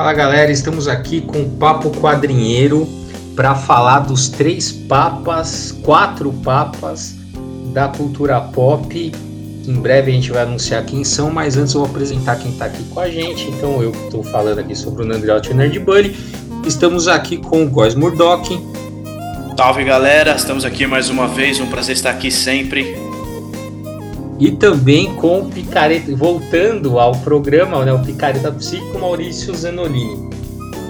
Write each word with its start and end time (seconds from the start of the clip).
Fala 0.00 0.14
galera, 0.14 0.50
estamos 0.50 0.88
aqui 0.88 1.20
com 1.20 1.42
o 1.42 1.50
Papo 1.58 1.90
Quadrinheiro 1.90 2.88
para 3.36 3.54
falar 3.54 3.98
dos 3.98 4.30
três 4.30 4.72
papas, 4.72 5.72
quatro 5.82 6.32
papas 6.42 7.16
da 7.74 7.86
cultura 7.86 8.40
pop. 8.40 9.12
Em 9.68 9.74
breve 9.74 10.10
a 10.10 10.14
gente 10.14 10.30
vai 10.32 10.44
anunciar 10.44 10.86
quem 10.86 11.04
são, 11.04 11.30
mas 11.30 11.58
antes 11.58 11.74
eu 11.74 11.82
vou 11.82 11.90
apresentar 11.90 12.36
quem 12.36 12.50
está 12.50 12.64
aqui 12.64 12.82
com 12.84 12.98
a 12.98 13.10
gente. 13.10 13.46
Então 13.50 13.82
eu 13.82 13.90
estou 13.90 14.22
falando 14.22 14.60
aqui 14.60 14.74
sobre 14.74 15.02
o 15.02 15.06
Nandriout 15.06 15.50
o 15.50 15.54
Nerd 15.54 15.78
Bunny. 15.80 16.16
Estamos 16.66 17.06
aqui 17.06 17.36
com 17.36 17.64
o 17.64 17.68
Góis 17.68 17.94
Murdoch. 17.94 18.58
Salve 19.54 19.84
galera, 19.84 20.34
estamos 20.34 20.64
aqui 20.64 20.86
mais 20.86 21.10
uma 21.10 21.28
vez, 21.28 21.60
um 21.60 21.66
prazer 21.66 21.94
estar 21.94 22.08
aqui 22.08 22.30
sempre. 22.30 23.09
E 24.40 24.50
também 24.52 25.14
com 25.16 25.40
o 25.40 25.50
Picareta, 25.50 26.16
voltando 26.16 26.98
ao 26.98 27.12
programa, 27.16 27.84
né, 27.84 27.92
o 27.92 27.98
Picareta 27.98 28.50
Psíquico 28.50 28.98
Maurício 28.98 29.54
Zanolini. 29.54 30.30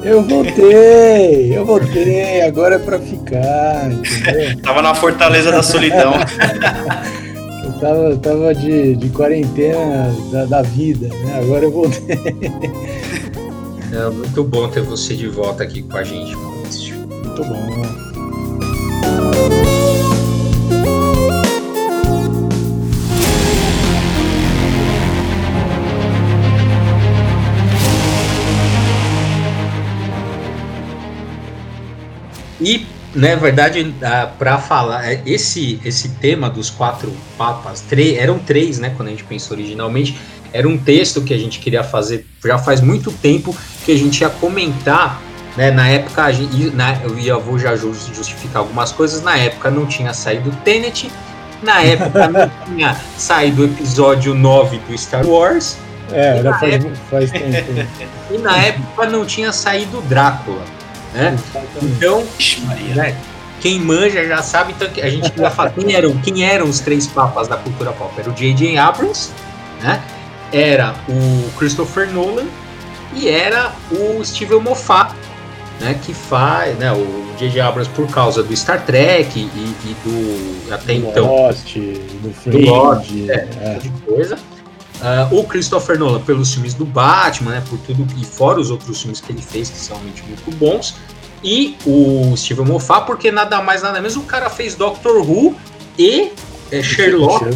Eu 0.02 0.22
voltei, 0.22 1.58
eu 1.58 1.66
voltei, 1.66 2.42
agora 2.42 2.76
é 2.76 2.78
pra 2.78 2.98
ficar. 3.00 3.90
tava 4.62 4.80
na 4.80 4.94
fortaleza 4.94 5.50
da 5.50 5.62
solidão. 5.62 6.12
eu 7.64 7.72
tava, 7.80 8.16
tava 8.16 8.54
de, 8.54 8.94
de 8.94 9.08
quarentena 9.10 10.14
da, 10.30 10.44
da 10.46 10.62
vida, 10.62 11.08
né? 11.08 11.40
Agora 11.42 11.64
eu 11.64 11.72
voltei. 11.72 12.16
É 13.92 14.08
muito 14.08 14.44
bom 14.44 14.68
ter 14.68 14.82
você 14.82 15.16
de 15.16 15.26
volta 15.26 15.64
aqui 15.64 15.82
com 15.82 15.96
a 15.96 16.04
gente, 16.04 16.34
Maurício. 16.36 16.94
Muito 16.96 17.44
bom. 17.44 18.09
E, 32.60 32.86
na 33.14 33.34
verdade, 33.34 33.94
para 34.38 34.58
falar, 34.58 35.10
é, 35.10 35.22
esse, 35.24 35.80
esse 35.84 36.10
tema 36.10 36.50
dos 36.50 36.70
quatro 36.70 37.12
papas, 37.36 37.80
três, 37.80 38.18
eram 38.18 38.38
três, 38.38 38.78
né, 38.78 38.92
quando 38.96 39.08
a 39.08 39.10
gente 39.10 39.24
pensou 39.24 39.56
originalmente, 39.56 40.16
era 40.52 40.68
um 40.68 40.76
texto 40.76 41.22
que 41.22 41.32
a 41.32 41.38
gente 41.38 41.58
queria 41.60 41.82
fazer 41.82 42.26
já 42.44 42.58
faz 42.58 42.80
muito 42.80 43.12
tempo, 43.12 43.56
que 43.84 43.92
a 43.92 43.96
gente 43.96 44.20
ia 44.20 44.28
comentar, 44.28 45.20
né, 45.56 45.70
na 45.70 45.88
época, 45.88 46.24
a 46.24 46.32
gente, 46.32 46.70
na, 46.70 47.00
eu 47.02 47.18
ia, 47.18 47.36
vou 47.36 47.58
já 47.58 47.74
justificar 47.76 48.58
algumas 48.62 48.92
coisas, 48.92 49.22
na 49.22 49.36
época 49.36 49.70
não 49.70 49.86
tinha 49.86 50.12
saído 50.12 50.50
Tenet, 50.64 51.10
na 51.62 51.82
época 51.82 52.28
não 52.28 52.50
tinha 52.66 52.96
saído 53.16 53.62
o 53.62 53.64
episódio 53.64 54.34
9 54.34 54.78
do 54.78 54.98
Star 54.98 55.26
Wars, 55.26 55.76
é, 56.12 56.38
era 56.38 56.58
faz, 56.58 56.74
época, 56.74 56.94
faz 57.10 57.30
tempo. 57.30 57.88
e 58.30 58.38
na 58.38 58.56
época 58.58 59.06
não 59.08 59.24
tinha 59.24 59.52
saído 59.52 60.00
Drácula. 60.02 60.79
Né? 61.12 61.36
Então, 61.82 62.24
né, 62.94 63.16
quem 63.60 63.78
manja 63.78 64.26
já 64.26 64.42
sabe, 64.42 64.74
então 64.76 64.88
a 65.02 65.08
gente 65.08 65.30
vai 65.38 65.50
falar 65.50 65.70
quem 65.70 65.94
eram, 65.94 66.16
quem 66.18 66.44
eram 66.44 66.66
os 66.68 66.80
três 66.80 67.06
papas 67.06 67.48
da 67.48 67.56
cultura 67.56 67.92
pop. 67.92 68.12
Era 68.18 68.30
o 68.30 68.32
J.J. 68.32 68.78
Abrams, 68.78 69.30
né? 69.82 70.02
era 70.52 70.94
o 71.08 71.50
Christopher 71.58 72.10
Nolan 72.10 72.46
e 73.14 73.28
era 73.28 73.72
o 73.90 74.24
Steven 74.24 74.60
Moffat, 74.60 75.14
né, 75.80 75.98
que 76.04 76.12
faz, 76.12 76.76
né, 76.78 76.92
o 76.92 77.34
J.J. 77.38 77.60
Abrams 77.60 77.90
por 77.94 78.06
causa 78.08 78.42
do 78.42 78.54
Star 78.56 78.84
Trek 78.84 79.38
e, 79.38 79.42
e 79.42 79.96
do 80.04 80.72
até 80.72 80.94
do 80.94 81.08
então 81.08 81.26
Lost, 81.26 81.76
do 81.76 82.32
Fringe, 82.32 82.66
do 82.66 82.70
Lost, 82.70 83.10
é, 83.28 83.48
é. 83.60 83.78
de 83.78 83.88
coisa. 84.06 84.38
Uh, 85.00 85.38
o 85.38 85.44
Christopher 85.44 85.98
Nolan 85.98 86.20
pelos 86.20 86.52
filmes 86.52 86.74
do 86.74 86.84
Batman, 86.84 87.52
né, 87.52 87.62
por 87.68 87.78
tudo 87.78 88.06
e 88.20 88.24
fora 88.24 88.60
os 88.60 88.70
outros 88.70 89.00
filmes 89.00 89.20
que 89.20 89.32
ele 89.32 89.40
fez 89.40 89.70
que 89.70 89.78
são 89.78 89.96
realmente 89.96 90.22
muito 90.24 90.50
bons. 90.56 90.94
E 91.42 91.76
o 91.86 92.36
Steven 92.36 92.66
Moffat 92.66 93.06
porque 93.06 93.32
nada 93.32 93.62
mais 93.62 93.82
nada 93.82 93.98
menos 93.98 94.16
o 94.16 94.22
cara 94.22 94.50
fez 94.50 94.74
Doctor 94.74 95.16
Who 95.26 95.56
e 95.98 96.32
é, 96.70 96.82
Sherlock. 96.82 97.46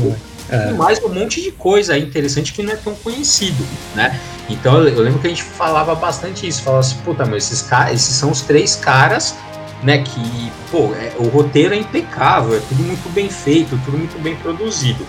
É. 0.48 0.70
E 0.70 0.72
mais 0.74 1.02
um 1.02 1.08
monte 1.08 1.42
de 1.42 1.52
coisa 1.52 1.96
interessante 1.98 2.52
que 2.52 2.62
não 2.62 2.72
é 2.72 2.76
tão 2.76 2.94
conhecido, 2.94 3.66
né? 3.94 4.18
Então 4.48 4.82
eu, 4.86 5.02
lembro 5.02 5.18
que 5.18 5.26
a 5.26 5.30
gente 5.30 5.42
falava 5.42 5.94
bastante 5.94 6.46
isso, 6.46 6.62
falava 6.62 6.80
assim, 6.80 6.96
puta, 7.04 7.24
mas 7.24 7.50
esses, 7.50 7.66
esses 7.92 8.16
são 8.16 8.30
os 8.30 8.42
três 8.42 8.76
caras 8.76 9.34
né, 9.82 9.98
que, 9.98 10.52
pô, 10.70 10.94
é, 10.94 11.12
o 11.18 11.28
roteiro 11.28 11.74
é 11.74 11.76
impecável, 11.76 12.56
é 12.56 12.60
tudo 12.60 12.82
muito 12.82 13.08
bem 13.12 13.28
feito, 13.28 13.78
tudo 13.84 13.98
muito 13.98 14.20
bem 14.22 14.34
produzido. 14.36 15.06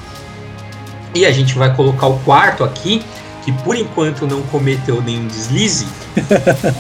E 1.16 1.26
a 1.26 1.32
gente 1.32 1.58
vai 1.58 1.74
colocar 1.74 2.08
o 2.08 2.20
quarto 2.20 2.62
aqui, 2.62 3.02
que 3.46 3.52
por 3.52 3.78
enquanto 3.78 4.28
não 4.28 4.42
cometeu 4.44 5.02
nenhum 5.02 5.26
deslize, 5.28 5.88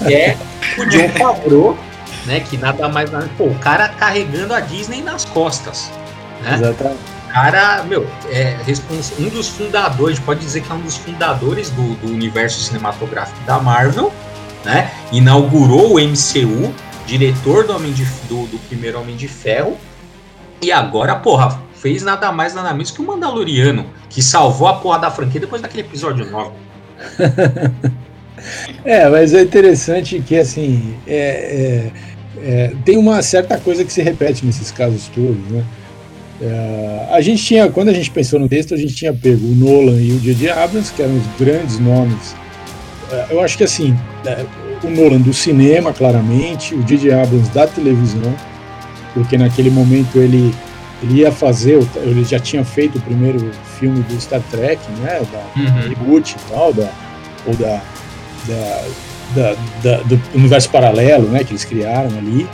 que 0.06 0.13
é 0.13 0.38
o 0.78 0.85
John 0.88 1.09
Favreau, 1.18 1.78
né? 2.25 2.41
Que 2.41 2.57
nada 2.57 2.90
mais 2.90 3.09
nada. 3.09 3.29
Pô, 3.38 3.45
o 3.45 3.56
cara 3.56 3.88
carregando 3.88 4.53
a 4.53 4.59
Disney 4.59 5.01
nas 5.01 5.24
costas. 5.24 5.90
Né? 6.44 6.56
Exatamente. 6.56 7.00
O 7.29 7.34
cara, 7.34 7.84
meu, 7.84 8.06
é 8.29 8.57
um 9.19 9.29
dos 9.29 9.47
fundadores, 9.47 10.19
pode 10.19 10.41
dizer 10.41 10.62
que 10.62 10.72
é 10.72 10.75
um 10.75 10.81
dos 10.81 10.97
fundadores 10.97 11.69
do, 11.69 11.95
do 11.95 12.12
universo 12.12 12.59
cinematográfico 12.59 13.40
da 13.45 13.59
Marvel, 13.59 14.12
né? 14.66 14.91
Inaugurou 15.13 15.95
o 15.95 16.00
MCU, 16.00 16.74
diretor 17.06 17.66
do, 17.66 17.74
Homem 17.74 17.94
de, 17.94 18.03
do, 18.28 18.47
do 18.47 18.59
primeiro 18.68 19.00
Homem 19.00 19.16
de 19.16 19.29
Ferro. 19.29 19.78
E 20.62 20.72
agora, 20.72 21.16
porra, 21.16 21.62
fez 21.75 22.03
nada 22.03 22.31
mais, 22.31 22.53
nada 22.53 22.72
menos 22.72 22.91
que 22.91 23.02
o 23.02 23.06
Mandaloriano, 23.06 23.86
que 24.09 24.22
salvou 24.22 24.68
a 24.68 24.74
porra 24.75 25.00
da 25.00 25.12
franquia 25.12 25.41
depois 25.41 25.62
daquele 25.62 25.81
episódio 25.81 26.30
9. 26.30 26.52
é, 28.84 29.09
mas 29.09 29.34
é 29.34 29.41
interessante 29.41 30.19
que, 30.19 30.38
assim, 30.38 30.96
é, 31.06 31.91
é, 32.41 32.41
é, 32.41 32.74
tem 32.84 32.97
uma 32.97 33.22
certa 33.22 33.58
coisa 33.58 33.84
que 33.84 33.91
se 33.91 34.02
repete 34.02 34.46
nesses 34.46 34.72
casos 34.72 35.08
todos, 35.13 35.52
né? 35.52 35.63
É, 36.41 37.08
a 37.12 37.22
gente 37.22 37.44
tinha, 37.44 37.69
quando 37.69 37.90
a 37.90 37.94
gente 37.94 38.12
pensou 38.12 38.40
no 38.40 38.50
texto, 38.50 38.74
a 38.74 38.78
gente 38.78 38.94
tinha 38.94 39.13
pego 39.13 39.46
o 39.46 39.56
Nolan 39.56 40.02
e 40.02 40.12
o 40.12 40.19
J.J. 40.19 40.52
Abrams, 40.52 40.92
que 40.92 41.02
eram 41.02 41.16
os 41.16 41.25
grandes 41.40 41.80
nomes. 41.80 42.36
É, 43.12 43.28
eu 43.30 43.42
acho 43.42 43.57
que, 43.57 43.63
assim, 43.63 43.97
é, 44.25 44.46
o 44.84 44.90
Nolan 44.90 45.22
do 45.22 45.34
cinema, 45.34 45.94
claramente, 45.94 46.75
o 46.75 46.84
J.J. 46.84 47.13
Abrams 47.13 47.50
da 47.52 47.66
televisão, 47.68 48.36
porque 49.13 49.38
naquele 49.38 49.69
momento 49.69 50.18
ele 50.18 50.53
ele 51.05 51.21
ia 51.21 51.31
fazer, 51.31 51.79
ele 51.97 52.23
já 52.23 52.39
tinha 52.39 52.66
feito 52.66 52.97
o 52.97 53.01
primeiro 53.01 53.51
filme 53.79 54.01
do 54.01 54.19
Star 54.19 54.41
Trek, 54.49 54.81
né, 54.99 55.21
da 55.31 55.61
uhum. 55.61 55.89
reboot 55.89 56.35
e 56.35 56.51
tal, 56.51 56.73
da, 56.73 56.89
ou 57.45 57.53
da, 57.55 57.81
da, 58.47 58.83
da, 59.35 59.55
da, 59.83 59.97
do 60.03 60.19
universo 60.33 60.69
paralelo, 60.69 61.27
né, 61.27 61.44
que 61.44 61.51
eles 61.51 61.63
criaram 61.63 62.17
ali. 62.17 62.47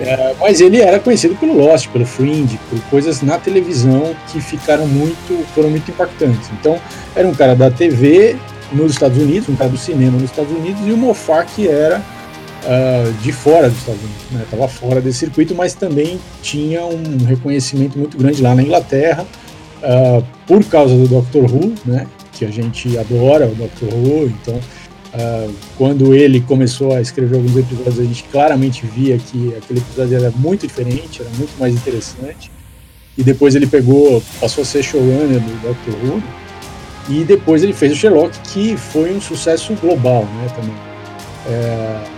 É, 0.00 0.34
mas 0.40 0.60
ele 0.60 0.80
era 0.80 0.98
conhecido 0.98 1.36
pelo 1.36 1.54
Lost, 1.54 1.88
pelo 1.88 2.04
Fringe, 2.04 2.58
por 2.68 2.80
coisas 2.90 3.22
na 3.22 3.38
televisão 3.38 4.16
que 4.32 4.40
ficaram 4.40 4.86
muito, 4.86 5.46
foram 5.54 5.70
muito 5.70 5.90
impactantes. 5.90 6.50
Então, 6.58 6.80
era 7.14 7.28
um 7.28 7.34
cara 7.34 7.54
da 7.54 7.70
TV 7.70 8.36
nos 8.72 8.92
Estados 8.92 9.16
Unidos, 9.16 9.48
um 9.48 9.54
cara 9.54 9.70
do 9.70 9.78
cinema 9.78 10.12
nos 10.12 10.30
Estados 10.30 10.50
Unidos, 10.50 10.80
e 10.84 10.92
o 10.92 10.96
Moffat 10.96 11.48
que 11.54 11.68
era 11.68 12.02
uh, 12.66 13.12
de 13.22 13.32
fora 13.32 13.68
dos 13.70 13.78
Estados 13.78 14.00
Unidos, 14.02 14.44
estava 14.44 14.62
né? 14.62 14.68
fora 14.68 15.00
desse 15.00 15.18
circuito, 15.18 15.54
mas 15.54 15.74
também 15.74 16.18
tinha 16.42 16.84
um 16.84 17.24
reconhecimento 17.24 17.98
muito 17.98 18.18
grande 18.18 18.42
lá 18.42 18.54
na 18.54 18.62
Inglaterra, 18.62 19.24
uh, 19.82 20.24
por 20.46 20.64
causa 20.64 20.94
do 20.94 21.06
Doctor 21.08 21.44
Who, 21.44 21.74
né, 21.84 22.06
que 22.32 22.44
a 22.44 22.50
gente 22.50 22.98
adora 22.98 23.46
o 23.46 23.54
Doctor 23.54 23.88
Who, 23.88 24.26
então 24.26 24.54
uh, 24.56 25.54
quando 25.78 26.14
ele 26.14 26.40
começou 26.40 26.94
a 26.94 27.00
escrever 27.00 27.36
alguns 27.36 27.56
episódios, 27.56 28.00
a 28.00 28.04
gente 28.04 28.24
claramente 28.24 28.84
via 28.86 29.16
que 29.18 29.54
aquele 29.56 29.80
episódio 29.80 30.16
era 30.16 30.30
muito 30.32 30.66
diferente, 30.66 31.22
era 31.22 31.30
muito 31.30 31.58
mais 31.58 31.74
interessante, 31.74 32.50
e 33.16 33.22
depois 33.22 33.54
ele 33.54 33.66
pegou, 33.66 34.22
passou 34.40 34.62
a 34.62 34.64
ser 34.64 34.82
showrunner 34.82 35.40
do 35.40 35.62
Doctor 35.62 35.94
Who, 36.04 36.22
e 37.08 37.22
depois 37.22 37.62
ele 37.62 37.72
fez 37.72 37.92
o 37.92 37.94
Sherlock, 37.94 38.36
que 38.52 38.76
foi 38.76 39.14
um 39.14 39.20
sucesso 39.20 39.72
global, 39.74 40.24
né, 40.24 40.48
também. 40.54 40.74
É, 41.48 42.15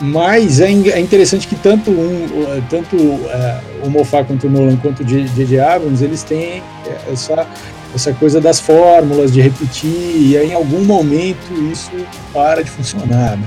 mas 0.00 0.60
é, 0.60 0.70
é 0.70 1.00
interessante 1.00 1.46
que 1.48 1.56
tanto, 1.56 1.90
um, 1.90 2.26
tanto 2.68 2.96
uh, 2.96 3.60
o 3.84 3.90
Moffat 3.90 4.26
quanto 4.26 4.46
o 4.46 4.50
Nolan 4.50 4.76
quanto 4.76 5.00
o 5.00 5.04
J.J. 5.04 5.58
Abrams, 5.58 6.04
eles 6.04 6.22
têm 6.22 6.62
essa, 7.10 7.46
essa 7.94 8.12
coisa 8.12 8.40
das 8.40 8.60
fórmulas, 8.60 9.32
de 9.32 9.40
repetir, 9.40 9.90
e 9.90 10.36
aí 10.36 10.50
em 10.50 10.54
algum 10.54 10.84
momento 10.84 11.52
isso 11.72 11.90
para 12.32 12.62
de 12.62 12.70
funcionar, 12.70 13.36
né? 13.36 13.46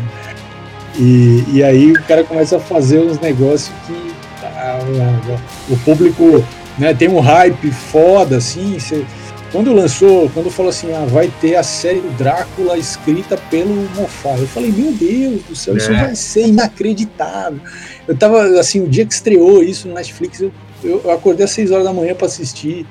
E, 0.99 1.45
e 1.53 1.63
aí 1.63 1.91
o 1.91 2.03
cara 2.03 2.23
começa 2.23 2.57
a 2.57 2.59
fazer 2.59 2.99
uns 2.99 3.19
negócios 3.19 3.71
que 3.87 4.11
ah, 4.43 4.79
o 5.69 5.77
público 5.77 6.43
né, 6.77 6.93
tem 6.93 7.07
um 7.07 7.19
hype 7.19 7.71
foda, 7.71 8.37
assim, 8.37 8.77
você 8.77 9.05
quando 9.51 9.73
lançou, 9.73 10.29
quando 10.29 10.49
falou 10.49 10.69
assim, 10.69 10.93
ah, 10.93 11.05
vai 11.05 11.29
ter 11.41 11.55
a 11.55 11.63
série 11.63 11.99
do 11.99 12.09
Drácula 12.11 12.77
escrita 12.77 13.37
pelo 13.49 13.75
Moffat, 13.95 14.39
eu 14.39 14.47
falei, 14.47 14.71
meu 14.71 14.93
Deus 14.93 15.43
do 15.43 15.55
céu, 15.55 15.73
é. 15.73 15.77
isso 15.77 15.91
vai 15.91 16.15
ser 16.15 16.47
inacreditável. 16.47 17.59
Eu 18.07 18.15
tava, 18.15 18.43
assim, 18.59 18.81
o 18.81 18.87
dia 18.87 19.05
que 19.05 19.13
estreou 19.13 19.61
isso 19.61 19.89
no 19.89 19.93
Netflix, 19.93 20.39
eu, 20.39 20.51
eu 20.83 21.11
acordei 21.11 21.43
às 21.43 21.51
6 21.51 21.71
horas 21.71 21.85
da 21.85 21.91
manhã 21.91 22.15
para 22.15 22.27
assistir. 22.27 22.87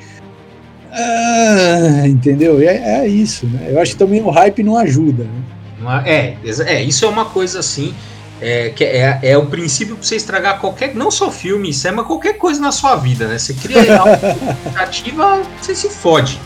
Ah, 0.92 2.02
entendeu? 2.06 2.60
É, 2.60 3.00
é, 3.00 3.08
isso, 3.08 3.46
né? 3.46 3.68
Eu 3.70 3.80
acho 3.80 3.92
que 3.92 3.98
também 3.98 4.20
o 4.20 4.28
hype 4.28 4.62
não 4.62 4.76
ajuda, 4.76 5.24
né? 5.24 6.02
É, 6.04 6.36
é, 6.66 6.82
isso 6.82 7.06
é 7.06 7.08
uma 7.08 7.24
coisa 7.24 7.60
assim. 7.60 7.94
É, 8.42 8.70
que 8.70 8.82
é, 8.82 9.18
é 9.22 9.36
o 9.36 9.44
princípio 9.44 9.96
para 9.96 10.02
você 10.02 10.16
estragar 10.16 10.60
qualquer, 10.60 10.94
não 10.94 11.10
só 11.10 11.30
filme, 11.30 11.68
isso 11.68 11.86
é, 11.86 11.90
mas 11.90 12.06
qualquer 12.06 12.38
coisa 12.38 12.58
na 12.58 12.72
sua 12.72 12.96
vida, 12.96 13.28
né? 13.28 13.38
Você 13.38 13.52
cria 13.52 14.00
uma 14.02 14.14
expectativa, 14.14 15.42
você 15.60 15.74
se 15.74 15.90
fode. 15.90 16.40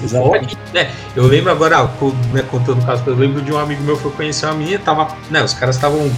Se 0.00 0.08
fode, 0.08 0.58
né? 0.72 0.90
Eu 1.14 1.26
lembro 1.26 1.50
agora, 1.50 1.90
né, 2.32 2.42
contando 2.50 2.82
o 2.82 2.86
caso, 2.86 3.02
eu 3.06 3.14
lembro 3.14 3.42
de 3.42 3.52
um 3.52 3.58
amigo 3.58 3.82
meu 3.82 3.96
que 3.96 4.02
foi 4.02 4.12
conhecer 4.12 4.46
uma 4.46 4.54
menina, 4.54 4.80
tava, 4.84 5.16
né, 5.30 5.42
os 5.42 5.54
caras 5.54 5.76
estavam, 5.76 6.10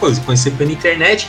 coisa, 0.00 0.20
conhecer 0.22 0.52
pela 0.52 0.72
internet, 0.72 1.28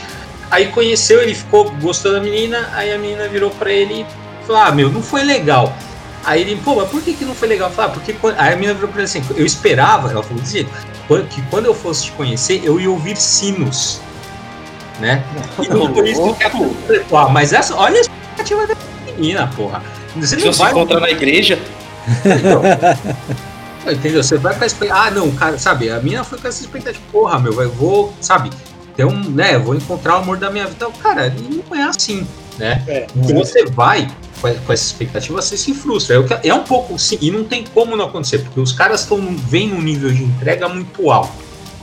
aí 0.50 0.68
conheceu, 0.68 1.22
ele 1.22 1.34
ficou 1.34 1.70
gostando 1.80 2.16
da 2.16 2.20
menina, 2.20 2.70
aí 2.74 2.92
a 2.92 2.98
menina 2.98 3.28
virou 3.28 3.50
para 3.50 3.70
ele 3.70 4.06
e 4.42 4.46
falou: 4.46 4.62
Ah, 4.62 4.72
meu, 4.72 4.90
não 4.90 5.02
foi 5.02 5.22
legal. 5.22 5.72
Aí 6.24 6.42
ele, 6.42 6.56
pô, 6.56 6.74
mas 6.76 6.88
por 6.88 7.00
que, 7.00 7.14
que 7.14 7.24
não 7.24 7.34
foi 7.34 7.48
legal? 7.48 7.70
Falei, 7.70 7.90
ah, 7.90 7.94
porque 7.94 8.14
aí 8.36 8.52
a 8.52 8.56
menina 8.56 8.74
virou 8.74 8.88
pra 8.90 8.98
ele 8.98 9.06
assim, 9.06 9.24
eu 9.36 9.46
esperava, 9.46 10.10
ela 10.10 10.22
falou 10.22 10.44
jeito, 10.44 10.70
que 11.30 11.40
quando 11.42 11.66
eu 11.66 11.74
fosse 11.74 12.04
te 12.04 12.12
conhecer, 12.12 12.60
eu 12.62 12.78
ia 12.78 12.90
ouvir 12.90 13.16
sinos. 13.16 14.00
Né? 14.98 15.24
E 15.62 15.66
por 15.66 16.06
isso 16.06 16.34
que 16.34 16.44
ah, 16.44 17.28
mas 17.30 17.54
essa, 17.54 17.74
olha 17.74 17.96
a 17.96 18.00
expectativa 18.00 18.66
da 18.66 18.76
menina, 19.06 19.50
porra. 19.56 19.82
Você 20.16 20.36
não 20.36 20.52
vai 20.52 20.72
encontrar 20.72 21.00
na 21.00 21.10
igreja. 21.10 21.58
Entendeu? 23.90 24.22
Você 24.22 24.36
vai 24.36 24.54
com 24.56 24.64
a 24.64 24.66
expectativa. 24.66 25.06
Ah, 25.06 25.10
não, 25.10 25.30
cara, 25.32 25.58
sabe? 25.58 25.90
A 25.90 26.00
minha 26.00 26.22
foi 26.22 26.38
com 26.38 26.48
essa 26.48 26.60
expectativa. 26.60 27.02
Porra, 27.10 27.38
meu, 27.38 27.60
eu 27.60 27.70
vou, 27.70 28.12
sabe? 28.20 28.50
Ter 28.96 29.04
um, 29.04 29.30
né? 29.30 29.58
Vou 29.58 29.74
encontrar 29.74 30.14
o 30.14 30.18
amor 30.18 30.36
da 30.36 30.50
minha 30.50 30.66
vida. 30.66 30.86
Cara, 31.02 31.32
não 31.32 31.76
é 31.76 31.82
assim, 31.82 32.26
né? 32.58 32.82
É, 32.86 33.06
Se 33.24 33.32
você 33.32 33.64
vai 33.66 34.08
com 34.40 34.72
essa 34.72 34.84
expectativa, 34.84 35.40
você 35.40 35.56
se 35.56 35.74
frustra. 35.74 36.16
É, 36.42 36.48
é 36.48 36.54
um 36.54 36.64
pouco 36.64 36.98
sim, 36.98 37.18
e 37.20 37.30
não 37.30 37.44
tem 37.44 37.64
como 37.74 37.96
não 37.96 38.06
acontecer, 38.06 38.38
porque 38.38 38.60
os 38.60 38.72
caras 38.72 39.00
estão 39.00 39.18
vem 39.36 39.68
num 39.68 39.82
nível 39.82 40.10
de 40.10 40.22
entrega 40.22 40.68
muito 40.68 41.10
alto. 41.10 41.32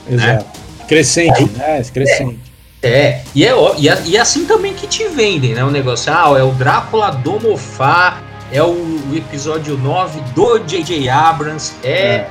Né? 0.08 0.16
Exato. 0.16 0.46
Né? 0.46 0.86
Crescente, 0.88 1.40
Aí, 1.40 1.50
né? 1.58 1.84
Crescente. 1.94 2.40
É, 2.82 2.90
é, 2.90 3.24
e 3.34 3.46
é, 3.46 3.54
e 3.78 3.90
é, 3.90 4.02
e 4.06 4.18
é 4.18 4.20
assim 4.20 4.46
também 4.46 4.74
que 4.74 4.88
te 4.88 5.08
vendem, 5.08 5.54
né? 5.54 5.64
O 5.64 5.72
negócio, 5.72 6.12
ah, 6.14 6.38
é 6.38 6.44
o 6.44 6.52
Drácula 6.52 7.12
do 7.12 7.40
Mofá, 7.40 8.22
é 8.52 8.62
o, 8.62 8.72
o 8.72 9.16
episódio 9.16 9.78
9 9.78 10.20
do 10.34 10.60
J.J. 10.60 11.10
Abrams, 11.10 11.74
é, 11.84 11.92
é. 11.94 12.30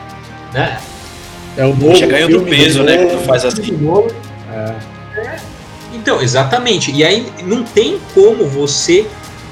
né? 0.52 0.80
É 1.56 1.64
o 1.64 1.74
novo 1.74 1.94
Já 1.94 2.06
ganhou 2.06 2.28
do 2.28 2.42
peso, 2.42 2.82
né? 2.82 3.06
Quando 3.06 3.24
faz 3.24 3.44
assim. 3.44 3.78
É. 4.50 4.74
é. 5.18 5.40
Então, 5.94 6.20
exatamente. 6.20 6.92
E 6.92 7.04
aí 7.04 7.32
não 7.42 7.64
tem 7.64 7.98
como 8.14 8.46
você 8.46 9.06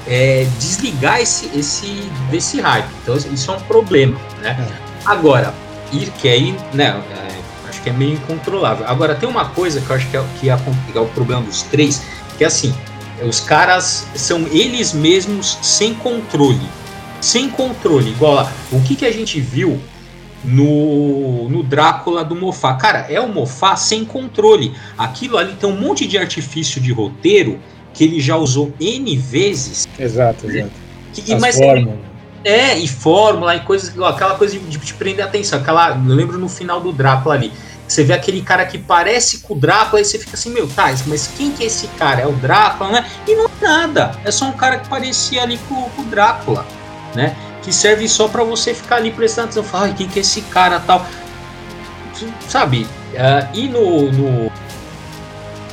é, 0.07 0.45
desligar 0.59 1.19
esse, 1.19 1.49
esse 1.57 1.87
desse 2.29 2.61
hype. 2.61 2.87
Então 3.01 3.15
isso 3.15 3.51
é 3.51 3.55
um 3.55 3.59
problema, 3.61 4.19
né? 4.41 4.55
É. 4.59 4.85
Agora, 5.05 5.53
ir 5.91 6.11
que 6.11 6.29
aí, 6.29 6.55
né? 6.73 7.01
É, 7.11 7.69
acho 7.69 7.81
que 7.81 7.89
é 7.89 7.93
meio 7.93 8.13
incontrolável. 8.13 8.85
Agora 8.87 9.15
tem 9.15 9.27
uma 9.27 9.45
coisa 9.45 9.81
que 9.81 9.89
eu 9.89 9.95
acho 9.95 10.07
que 10.09 10.17
é, 10.17 10.23
que 10.39 10.49
é, 10.49 10.57
é 10.95 10.99
o 10.99 11.05
problema 11.07 11.41
dos 11.41 11.63
três, 11.63 12.01
que 12.37 12.43
é 12.43 12.47
assim, 12.47 12.73
os 13.23 13.39
caras 13.39 14.05
são 14.15 14.47
eles 14.51 14.93
mesmos 14.93 15.57
sem 15.61 15.93
controle, 15.93 16.67
sem 17.21 17.49
controle. 17.49 18.11
Igual 18.11 18.33
lá, 18.33 18.51
o 18.71 18.81
que 18.81 18.95
que 18.95 19.05
a 19.05 19.11
gente 19.11 19.39
viu 19.39 19.79
no, 20.45 21.49
no 21.49 21.63
Drácula 21.63 22.23
do 22.23 22.35
Mofá. 22.35 22.75
Cara, 22.75 23.07
é 23.09 23.19
o 23.19 23.27
Mofá 23.27 23.75
sem 23.75 24.05
controle. 24.05 24.73
Aquilo 24.97 25.37
ali 25.37 25.53
tem 25.53 25.69
um 25.69 25.79
monte 25.79 26.07
de 26.07 26.17
artifício 26.17 26.79
de 26.79 26.91
roteiro 26.91 27.59
que 27.93 28.03
ele 28.03 28.19
já 28.19 28.37
usou 28.37 28.71
N 28.79 29.17
vezes. 29.17 29.87
Exato, 29.97 30.49
exato. 30.49 30.71
Que, 31.13 31.33
As 31.33 31.41
mas. 31.41 31.59
É, 32.43 32.77
e 32.77 32.87
fórmula 32.87 33.55
e 33.55 33.61
coisas, 33.61 33.89
aquela 34.03 34.35
coisa 34.35 34.59
de, 34.59 34.77
de, 34.77 34.93
prender 34.93 35.25
atenção. 35.25 35.59
Aquela, 35.59 35.89
eu 35.89 36.15
lembro 36.15 36.37
no 36.37 36.47
final 36.47 36.79
do 36.79 36.91
Drácula 36.91 37.33
ali. 37.33 37.51
Você 37.87 38.03
vê 38.03 38.13
aquele 38.13 38.41
cara 38.41 38.65
que 38.65 38.77
parece 38.77 39.39
com 39.39 39.53
o 39.53 39.57
Drácula 39.57 40.01
e 40.01 40.05
você 40.05 40.17
fica 40.17 40.35
assim, 40.35 40.49
meu, 40.49 40.67
tá, 40.67 40.93
mas 41.05 41.29
quem 41.37 41.51
que 41.51 41.63
é 41.63 41.67
esse 41.67 41.87
cara? 41.89 42.21
É 42.21 42.27
o 42.27 42.31
Drácula, 42.33 42.91
né? 42.91 43.11
E 43.27 43.35
não 43.35 43.45
é 43.45 43.49
nada. 43.61 44.19
É 44.23 44.31
só 44.31 44.45
um 44.45 44.53
cara 44.53 44.79
que 44.79 44.89
parecia 44.89 45.43
ali 45.43 45.59
com, 45.69 45.75
com 45.89 46.01
o 46.01 46.05
Drácula, 46.05 46.65
né? 47.13 47.35
Que 47.61 47.71
serve 47.71 48.07
só 48.07 48.27
para 48.27 48.43
você 48.43 48.73
ficar 48.73 48.97
ali 48.97 49.11
prestando 49.11 49.49
atenção. 49.49 49.63
Falar, 49.63 49.93
quem 49.93 50.07
que 50.07 50.19
é 50.19 50.21
esse 50.21 50.41
cara 50.41 50.79
tal. 50.79 51.05
Sabe? 52.47 52.87
Uh, 53.13 53.47
e 53.53 53.67
no, 53.67 54.11
no 54.11 54.51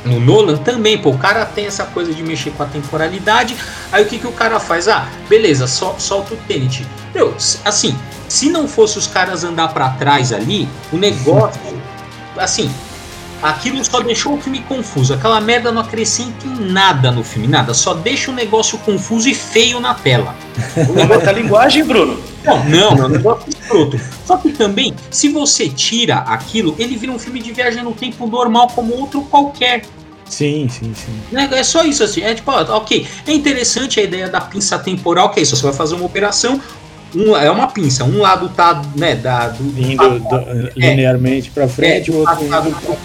no 0.05 0.19
Nolan 0.19 0.57
também, 0.57 0.97
pô, 0.97 1.11
o 1.11 1.17
cara 1.17 1.45
tem 1.45 1.65
essa 1.65 1.85
coisa 1.85 2.13
de 2.13 2.21
mexer 2.21 2.51
com 2.51 2.63
a 2.63 2.65
temporalidade. 2.65 3.55
Aí 3.91 4.03
o 4.03 4.07
que, 4.07 4.19
que 4.19 4.27
o 4.27 4.31
cara 4.31 4.59
faz? 4.59 4.87
Ah, 4.87 5.07
beleza, 5.29 5.65
sol, 5.65 5.95
solta 5.97 6.33
o 6.33 6.37
Tenet. 6.37 6.85
Meu, 7.13 7.35
assim, 7.63 7.97
se 8.27 8.49
não 8.49 8.67
fosse 8.67 8.97
os 8.97 9.07
caras 9.07 9.43
andar 9.43 9.69
para 9.69 9.89
trás 9.91 10.33
ali, 10.33 10.67
o 10.91 10.97
negócio, 10.97 11.59
assim, 12.37 12.69
aquilo 13.41 13.83
só 13.83 13.99
deixou 13.99 14.35
o 14.35 14.41
filme 14.41 14.59
confuso. 14.61 15.13
Aquela 15.13 15.41
merda 15.41 15.71
não 15.71 15.81
acrescenta 15.81 16.47
em 16.47 16.71
nada 16.71 17.11
no 17.11 17.23
filme, 17.23 17.47
nada. 17.47 17.73
Só 17.73 17.93
deixa 17.93 18.31
o 18.31 18.33
negócio 18.33 18.77
confuso 18.79 19.27
e 19.29 19.35
feio 19.35 19.79
na 19.79 19.93
tela. 19.93 20.35
Uma 20.75 21.31
linguagem, 21.31 21.83
Bruno. 21.83 22.19
Não, 22.43 22.63
não, 22.65 22.97
é 22.97 23.05
um 23.05 23.09
negócio 23.09 23.49
escroto. 23.49 23.99
Só 24.25 24.37
que 24.37 24.51
também, 24.51 24.93
se 25.11 25.29
você 25.29 25.69
tira 25.69 26.17
aquilo, 26.19 26.75
ele 26.77 26.95
vira 26.95 27.11
um 27.11 27.19
filme 27.19 27.41
de 27.41 27.51
viagem 27.51 27.83
no 27.83 27.93
tempo 27.93 28.27
normal 28.27 28.67
como 28.67 28.93
outro 28.93 29.21
qualquer. 29.23 29.83
Sim, 30.25 30.67
sim, 30.67 30.93
sim. 30.95 31.21
Né, 31.31 31.47
é 31.51 31.63
só 31.63 31.83
isso 31.83 32.03
assim. 32.03 32.21
É 32.21 32.33
tipo, 32.33 32.51
ok. 32.51 33.07
É 33.27 33.33
interessante 33.33 33.99
a 33.99 34.03
ideia 34.03 34.29
da 34.29 34.41
pinça 34.41 34.79
temporal, 34.79 35.29
que 35.29 35.39
é 35.39 35.43
isso. 35.43 35.55
Você 35.55 35.63
vai 35.63 35.73
fazer 35.73 35.95
uma 35.95 36.05
operação, 36.05 36.59
um, 37.15 37.35
é 37.35 37.49
uma 37.49 37.67
pinça. 37.67 38.03
Um 38.03 38.19
lado 38.19 38.49
tá, 38.49 38.81
né, 38.95 39.15
da, 39.15 39.49
do, 39.49 39.63
indo 39.79 40.19
do, 40.19 40.35
é, 40.35 40.71
linearmente 40.75 41.51
para 41.51 41.67
frente, 41.67 42.11
é, 42.11 42.13
o 42.13 42.17
outro 42.19 42.43
indo 42.43 42.97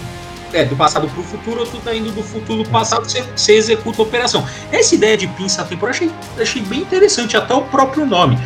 é, 0.51 0.65
do 0.65 0.75
passado 0.75 1.07
para 1.07 1.19
o 1.19 1.23
futuro, 1.23 1.59
outro 1.59 1.79
tá 1.79 1.93
indo 1.93 2.11
do 2.11 2.23
futuro 2.23 2.63
para 2.63 2.69
o 2.69 2.71
passado, 2.71 3.03
você, 3.03 3.23
você, 3.35 3.53
executa 3.53 4.01
a 4.01 4.05
operação. 4.05 4.45
Essa 4.71 4.95
ideia 4.95 5.15
de 5.15 5.27
pinça 5.27 5.63
temporal 5.63 5.91
achei, 5.91 6.11
achei 6.39 6.61
bem 6.61 6.79
interessante, 6.81 7.37
até 7.37 7.53
o 7.53 7.61
próprio 7.61 8.05
nome. 8.05 8.37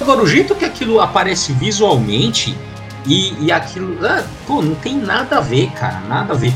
Agora, 0.00 0.22
o 0.22 0.26
jeito 0.26 0.54
que 0.54 0.64
aquilo 0.64 1.00
aparece 1.00 1.52
visualmente 1.52 2.56
e, 3.06 3.34
e 3.44 3.52
aquilo. 3.52 3.98
Ah, 4.04 4.24
pô, 4.46 4.62
não 4.62 4.74
tem 4.74 4.96
nada 4.96 5.38
a 5.38 5.40
ver, 5.40 5.70
cara, 5.72 6.00
nada 6.08 6.32
a 6.32 6.36
ver. 6.36 6.54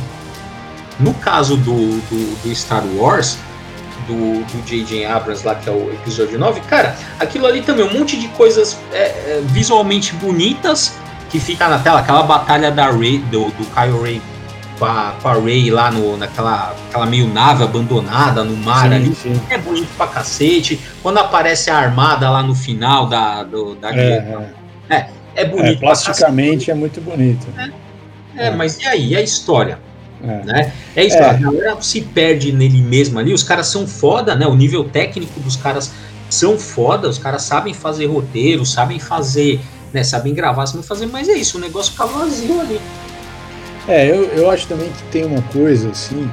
No 0.98 1.12
caso 1.14 1.56
do, 1.56 2.00
do, 2.00 2.42
do 2.42 2.54
Star 2.54 2.84
Wars, 2.96 3.36
do 4.06 4.44
J.J. 4.64 5.04
Abrams 5.04 5.46
lá, 5.46 5.54
que 5.54 5.68
é 5.68 5.72
o 5.72 5.92
episódio 5.92 6.38
9, 6.38 6.60
cara, 6.62 6.96
aquilo 7.18 7.46
ali 7.46 7.62
também, 7.62 7.86
um 7.86 7.98
monte 7.98 8.18
de 8.18 8.28
coisas 8.28 8.78
é, 8.92 9.02
é, 9.02 9.42
visualmente 9.46 10.14
bonitas 10.14 10.96
que 11.30 11.40
fica 11.40 11.68
na 11.68 11.78
tela, 11.78 12.00
aquela 12.00 12.22
batalha 12.22 12.70
da 12.70 12.90
Rey, 12.90 13.18
do, 13.18 13.46
do 13.50 13.64
Kyle 13.74 14.00
Ray 14.00 14.22
com 14.78 14.84
a, 14.84 15.14
com 15.20 15.28
a 15.28 15.34
Ray 15.34 15.70
lá 15.70 15.90
no, 15.90 16.16
naquela 16.16 16.74
aquela 16.88 17.06
meio 17.06 17.26
nave 17.28 17.64
abandonada 17.64 18.44
no 18.44 18.56
mar 18.56 18.88
sim, 18.88 18.94
ali. 18.94 19.14
Sim. 19.14 19.40
É 19.48 19.58
bonito 19.58 19.88
pra 19.96 20.06
cacete. 20.06 20.80
Quando 21.02 21.18
aparece 21.18 21.70
a 21.70 21.76
armada 21.76 22.28
lá 22.30 22.42
no 22.42 22.54
final 22.54 23.06
da, 23.06 23.42
do, 23.42 23.74
da 23.74 23.90
é, 23.90 23.94
guerra. 23.94 24.54
É, 24.88 24.94
é, 24.96 25.10
é 25.36 25.44
bonito. 25.44 25.76
É, 25.76 25.76
plasticamente 25.76 26.70
é 26.70 26.74
muito 26.74 27.00
bonito. 27.00 27.46
É, 28.36 28.46
é, 28.46 28.50
mas 28.50 28.78
e 28.78 28.86
aí? 28.86 29.08
E 29.08 29.16
a 29.16 29.20
história? 29.20 29.78
É. 30.26 30.44
Né? 30.44 30.72
é 30.96 31.04
isso, 31.04 31.16
é. 31.16 31.30
a 31.30 31.32
galera 31.34 31.80
se 31.80 32.00
perde 32.00 32.52
nele 32.52 32.80
mesmo 32.80 33.18
ali. 33.18 33.32
Os 33.32 33.42
caras 33.42 33.66
são 33.66 33.86
foda, 33.86 34.34
né? 34.34 34.46
O 34.46 34.54
nível 34.54 34.84
técnico 34.84 35.38
dos 35.40 35.56
caras 35.56 35.92
são 36.30 36.58
foda, 36.58 37.08
os 37.08 37.18
caras 37.18 37.42
sabem 37.42 37.74
fazer 37.74 38.06
roteiro, 38.06 38.64
sabem 38.64 38.98
fazer, 38.98 39.60
né? 39.92 40.02
Sabem 40.02 40.34
gravar, 40.34 40.66
sabem 40.66 40.82
fazer, 40.82 41.06
mas 41.06 41.28
é 41.28 41.34
isso, 41.34 41.58
o 41.58 41.60
negócio 41.60 41.92
fica 41.92 42.06
vazio 42.06 42.60
ali. 42.60 42.80
É, 43.86 44.10
eu, 44.10 44.24
eu 44.24 44.50
acho 44.50 44.66
também 44.66 44.90
que 44.90 45.02
tem 45.12 45.24
uma 45.24 45.42
coisa 45.42 45.90
assim, 45.90 46.30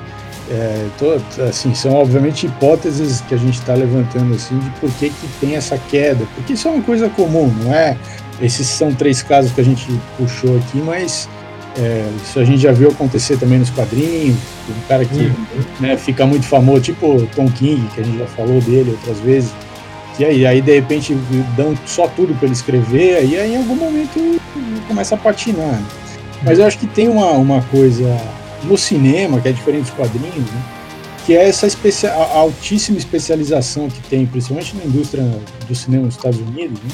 é, 0.49 0.87
tô, 0.97 1.43
assim, 1.43 1.75
são 1.75 1.93
obviamente 1.93 2.45
hipóteses 2.45 3.21
que 3.21 3.33
a 3.33 3.37
gente 3.37 3.59
está 3.59 3.73
levantando 3.73 4.33
assim 4.33 4.57
de 4.57 4.69
por 4.71 4.89
que, 4.91 5.09
que 5.09 5.27
tem 5.39 5.55
essa 5.55 5.77
queda, 5.77 6.25
porque 6.35 6.53
isso 6.53 6.67
é 6.67 6.71
uma 6.71 6.83
coisa 6.83 7.09
comum, 7.09 7.47
não 7.63 7.73
é? 7.73 7.97
Esses 8.41 8.67
são 8.67 8.93
três 8.93 9.21
casos 9.21 9.51
que 9.51 9.61
a 9.61 9.63
gente 9.63 9.87
puxou 10.17 10.57
aqui, 10.57 10.77
mas 10.79 11.29
é, 11.77 12.09
isso 12.21 12.39
a 12.39 12.43
gente 12.43 12.61
já 12.61 12.71
viu 12.71 12.89
acontecer 12.89 13.37
também 13.37 13.59
nos 13.59 13.69
quadrinhos, 13.69 14.35
um 14.69 14.87
cara 14.87 15.05
que 15.05 15.15
uhum. 15.15 15.63
né, 15.79 15.95
fica 15.95 16.25
muito 16.25 16.45
famoso, 16.45 16.81
tipo 16.81 17.27
Tom 17.35 17.49
King, 17.49 17.87
que 17.93 18.01
a 18.01 18.03
gente 18.03 18.17
já 18.17 18.27
falou 18.27 18.59
dele 18.61 18.91
outras 18.91 19.19
vezes, 19.19 19.51
e 20.19 20.25
aí, 20.25 20.45
aí 20.45 20.61
de 20.61 20.75
repente 20.75 21.17
dão 21.55 21.73
só 21.85 22.07
tudo 22.07 22.33
para 22.35 22.45
ele 22.45 22.53
escrever, 22.53 23.25
e 23.25 23.37
aí 23.37 23.53
em 23.53 23.57
algum 23.57 23.75
momento 23.75 24.41
começa 24.87 25.15
a 25.15 25.17
patinar. 25.17 25.65
Né? 25.65 25.85
Mas 26.43 26.59
eu 26.59 26.65
acho 26.65 26.77
que 26.77 26.87
tem 26.87 27.07
uma, 27.07 27.31
uma 27.31 27.61
coisa 27.63 28.19
no 28.63 28.77
cinema, 28.77 29.39
que 29.39 29.47
é 29.47 29.51
diferente 29.51 29.83
dos 29.83 29.91
quadrinhos, 29.91 30.51
né, 30.51 30.63
que 31.25 31.37
é 31.37 31.47
essa 31.47 31.67
especia 31.67 32.11
altíssima 32.11 32.97
especialização 32.97 33.89
que 33.89 34.01
tem, 34.09 34.25
principalmente 34.25 34.75
na 34.75 34.83
indústria 34.83 35.23
do 35.67 35.75
cinema 35.75 36.05
nos 36.05 36.15
Estados 36.15 36.39
Unidos, 36.39 36.77
né, 36.83 36.89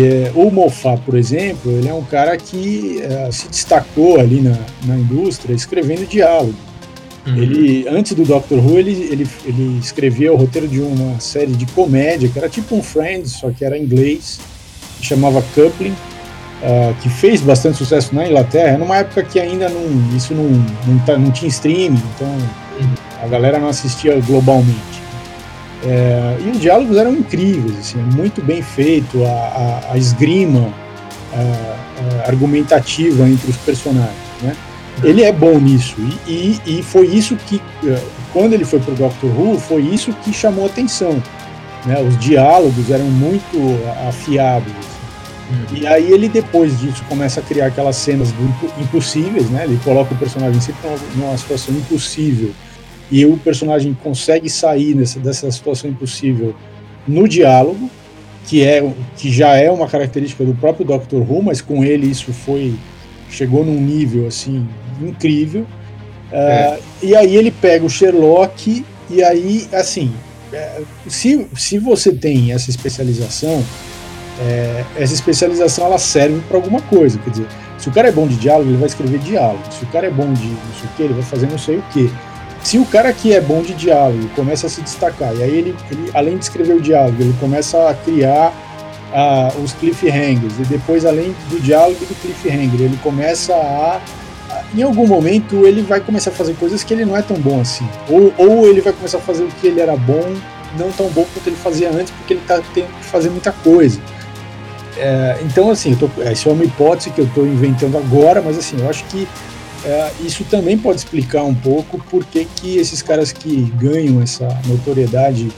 é, 0.00 0.32
o 0.34 0.50
Moffat, 0.50 1.02
por 1.02 1.14
exemplo, 1.14 1.70
ele 1.70 1.88
é 1.88 1.92
um 1.92 2.04
cara 2.04 2.36
que 2.36 3.02
é, 3.02 3.30
se 3.30 3.48
destacou 3.48 4.18
ali 4.18 4.40
na, 4.40 4.56
na 4.84 4.96
indústria 4.96 5.52
escrevendo 5.52 6.08
diálogo. 6.08 6.54
Uhum. 7.26 7.36
Ele, 7.36 7.88
antes 7.88 8.14
do 8.14 8.24
Doctor 8.24 8.58
Who, 8.58 8.78
ele, 8.78 8.92
ele, 9.10 9.28
ele 9.44 9.78
escrevia 9.78 10.32
o 10.32 10.36
roteiro 10.36 10.66
de 10.66 10.80
uma 10.80 11.20
série 11.20 11.52
de 11.52 11.66
comédia, 11.66 12.28
que 12.28 12.38
era 12.38 12.48
tipo 12.48 12.74
um 12.74 12.82
Friends, 12.82 13.32
só 13.32 13.50
que 13.50 13.64
era 13.64 13.76
em 13.76 13.82
inglês, 13.82 14.40
que 14.98 15.06
chamava 15.06 15.42
Coupling, 15.54 15.90
uh, 15.90 16.94
que 17.02 17.08
fez 17.08 17.40
bastante 17.40 17.76
sucesso 17.76 18.14
na 18.14 18.26
Inglaterra, 18.26 18.78
numa 18.78 18.96
época 18.96 19.22
que 19.22 19.38
ainda 19.38 19.68
não, 19.68 20.16
isso 20.16 20.34
não, 20.34 20.48
não, 20.86 20.98
tá, 21.04 21.16
não 21.16 21.30
tinha 21.30 21.48
streaming, 21.48 22.02
então 22.16 22.28
a 23.22 23.28
galera 23.28 23.58
não 23.58 23.68
assistia 23.68 24.18
globalmente. 24.20 24.91
É, 25.84 26.36
e 26.44 26.50
os 26.50 26.60
diálogos 26.60 26.96
eram 26.96 27.12
incríveis, 27.12 27.78
assim, 27.78 27.98
muito 27.98 28.40
bem 28.42 28.62
feito, 28.62 29.24
a, 29.24 29.28
a, 29.28 29.92
a 29.92 29.98
esgrima 29.98 30.72
a, 31.32 32.28
argumentativa 32.28 33.28
entre 33.28 33.50
os 33.50 33.56
personagens. 33.56 34.14
Né? 34.40 34.56
Ele 35.02 35.22
é 35.22 35.32
bom 35.32 35.58
nisso, 35.58 35.96
e, 36.26 36.60
e, 36.66 36.78
e 36.78 36.82
foi 36.82 37.06
isso 37.06 37.34
que, 37.34 37.60
eh, 37.84 38.00
quando 38.32 38.52
ele 38.52 38.64
foi 38.64 38.78
para 38.78 38.92
o 38.92 38.96
Doctor 38.96 39.30
Who, 39.30 39.58
foi 39.58 39.82
isso 39.82 40.12
que 40.22 40.32
chamou 40.32 40.66
atenção. 40.66 41.20
Né? 41.84 42.00
Os 42.00 42.16
diálogos 42.18 42.90
eram 42.90 43.06
muito 43.06 43.58
afiados. 44.08 44.72
Uhum. 45.50 45.78
E 45.78 45.86
aí 45.86 46.12
ele 46.12 46.28
depois 46.28 46.78
disso 46.78 47.02
começa 47.08 47.40
a 47.40 47.42
criar 47.42 47.66
aquelas 47.66 47.96
cenas 47.96 48.32
impossíveis, 48.80 49.50
né? 49.50 49.64
Ele 49.64 49.78
coloca 49.82 50.14
o 50.14 50.16
personagem 50.16 50.60
sempre 50.60 50.88
numa 51.16 51.36
situação 51.36 51.74
impossível 51.74 52.52
e 53.12 53.26
o 53.26 53.36
personagem 53.36 53.92
consegue 54.02 54.48
sair 54.48 54.94
nessa, 54.94 55.20
dessa 55.20 55.50
situação 55.50 55.90
impossível 55.90 56.54
no 57.06 57.28
diálogo, 57.28 57.90
que 58.46 58.64
é 58.64 58.82
que 59.18 59.30
já 59.30 59.54
é 59.54 59.70
uma 59.70 59.86
característica 59.86 60.42
do 60.42 60.54
próprio 60.54 60.86
Doctor 60.86 61.20
Who, 61.20 61.42
mas 61.42 61.60
com 61.60 61.84
ele 61.84 62.10
isso 62.10 62.32
foi 62.32 62.74
chegou 63.30 63.66
num 63.66 63.78
nível 63.78 64.26
assim 64.26 64.66
incrível. 65.00 65.66
É. 66.32 66.78
Uh, 66.78 67.06
e 67.06 67.14
aí 67.14 67.36
ele 67.36 67.50
pega 67.50 67.84
o 67.84 67.90
Sherlock 67.90 68.82
e 69.10 69.22
aí 69.22 69.68
assim, 69.74 70.10
é, 70.50 70.80
se, 71.06 71.46
se 71.54 71.78
você 71.78 72.12
tem 72.12 72.52
essa 72.52 72.70
especialização, 72.70 73.62
é, 74.40 74.84
essa 74.96 75.12
especialização 75.12 75.84
ela 75.84 75.98
serve 75.98 76.40
para 76.48 76.56
alguma 76.56 76.80
coisa, 76.80 77.18
quer 77.18 77.30
dizer, 77.30 77.46
se 77.76 77.90
o 77.90 77.92
cara 77.92 78.08
é 78.08 78.12
bom 78.12 78.26
de 78.26 78.36
diálogo, 78.36 78.70
ele 78.70 78.78
vai 78.78 78.86
escrever 78.86 79.18
diálogo. 79.18 79.62
Se 79.70 79.84
o 79.84 79.88
cara 79.88 80.06
é 80.06 80.10
bom 80.10 80.32
de 80.32 80.46
não 80.46 80.74
sei 80.80 80.88
o 80.88 80.96
que, 80.96 81.02
ele 81.02 81.14
vai 81.14 81.22
fazer 81.22 81.46
não 81.46 81.58
sei 81.58 81.76
o 81.76 81.82
que. 81.92 82.10
Se 82.62 82.78
o 82.78 82.84
cara 82.86 83.12
que 83.12 83.34
é 83.34 83.40
bom 83.40 83.60
de 83.60 83.74
diálogo 83.74 84.28
começa 84.36 84.66
a 84.66 84.70
se 84.70 84.80
destacar, 84.82 85.34
e 85.34 85.42
aí 85.42 85.50
ele, 85.50 85.76
ele 85.90 86.10
além 86.14 86.38
de 86.38 86.44
escrever 86.44 86.74
o 86.74 86.80
diálogo, 86.80 87.20
ele 87.20 87.34
começa 87.40 87.88
a 87.88 87.94
criar 87.94 88.52
os 89.62 89.72
cliffhangers, 89.74 90.58
e 90.58 90.62
depois, 90.62 91.04
além 91.04 91.34
do 91.50 91.60
diálogo 91.60 91.98
e 92.00 92.06
do 92.06 92.14
cliffhanger, 92.14 92.80
ele 92.80 92.98
começa 93.02 93.54
a. 93.54 94.00
Em 94.74 94.82
algum 94.82 95.06
momento, 95.06 95.66
ele 95.66 95.82
vai 95.82 96.00
começar 96.00 96.30
a 96.30 96.32
fazer 96.32 96.54
coisas 96.54 96.82
que 96.82 96.94
ele 96.94 97.04
não 97.04 97.16
é 97.16 97.22
tão 97.22 97.36
bom 97.36 97.60
assim. 97.60 97.86
Ou, 98.08 98.32
ou 98.38 98.66
ele 98.66 98.80
vai 98.80 98.92
começar 98.92 99.18
a 99.18 99.20
fazer 99.20 99.44
o 99.44 99.48
que 99.48 99.66
ele 99.66 99.80
era 99.80 99.96
bom, 99.96 100.34
não 100.78 100.90
tão 100.92 101.08
bom 101.08 101.26
quanto 101.34 101.46
ele 101.46 101.56
fazia 101.56 101.90
antes, 101.90 102.10
porque 102.12 102.34
ele 102.34 102.40
está 102.40 102.60
tendo 102.72 102.86
que 102.86 103.04
fazer 103.04 103.28
muita 103.28 103.52
coisa. 103.52 104.00
É, 104.96 105.38
então, 105.42 105.70
assim, 105.70 105.94
tô, 105.94 106.08
essa 106.22 106.48
é 106.48 106.52
uma 106.52 106.64
hipótese 106.64 107.10
que 107.10 107.20
eu 107.20 107.24
estou 107.26 107.46
inventando 107.46 107.98
agora, 107.98 108.40
mas 108.42 108.58
assim, 108.58 108.78
eu 108.78 108.88
acho 108.88 109.04
que 109.04 109.26
é, 109.84 110.12
isso 110.20 110.44
também 110.44 110.78
pode 110.78 110.98
explicar 110.98 111.42
um 111.42 111.54
pouco 111.54 111.98
por 112.08 112.24
que, 112.24 112.44
que 112.44 112.76
esses 112.76 113.02
caras 113.02 113.32
que 113.32 113.62
ganham 113.76 114.22
essa 114.22 114.46
notoriedade 114.66 115.50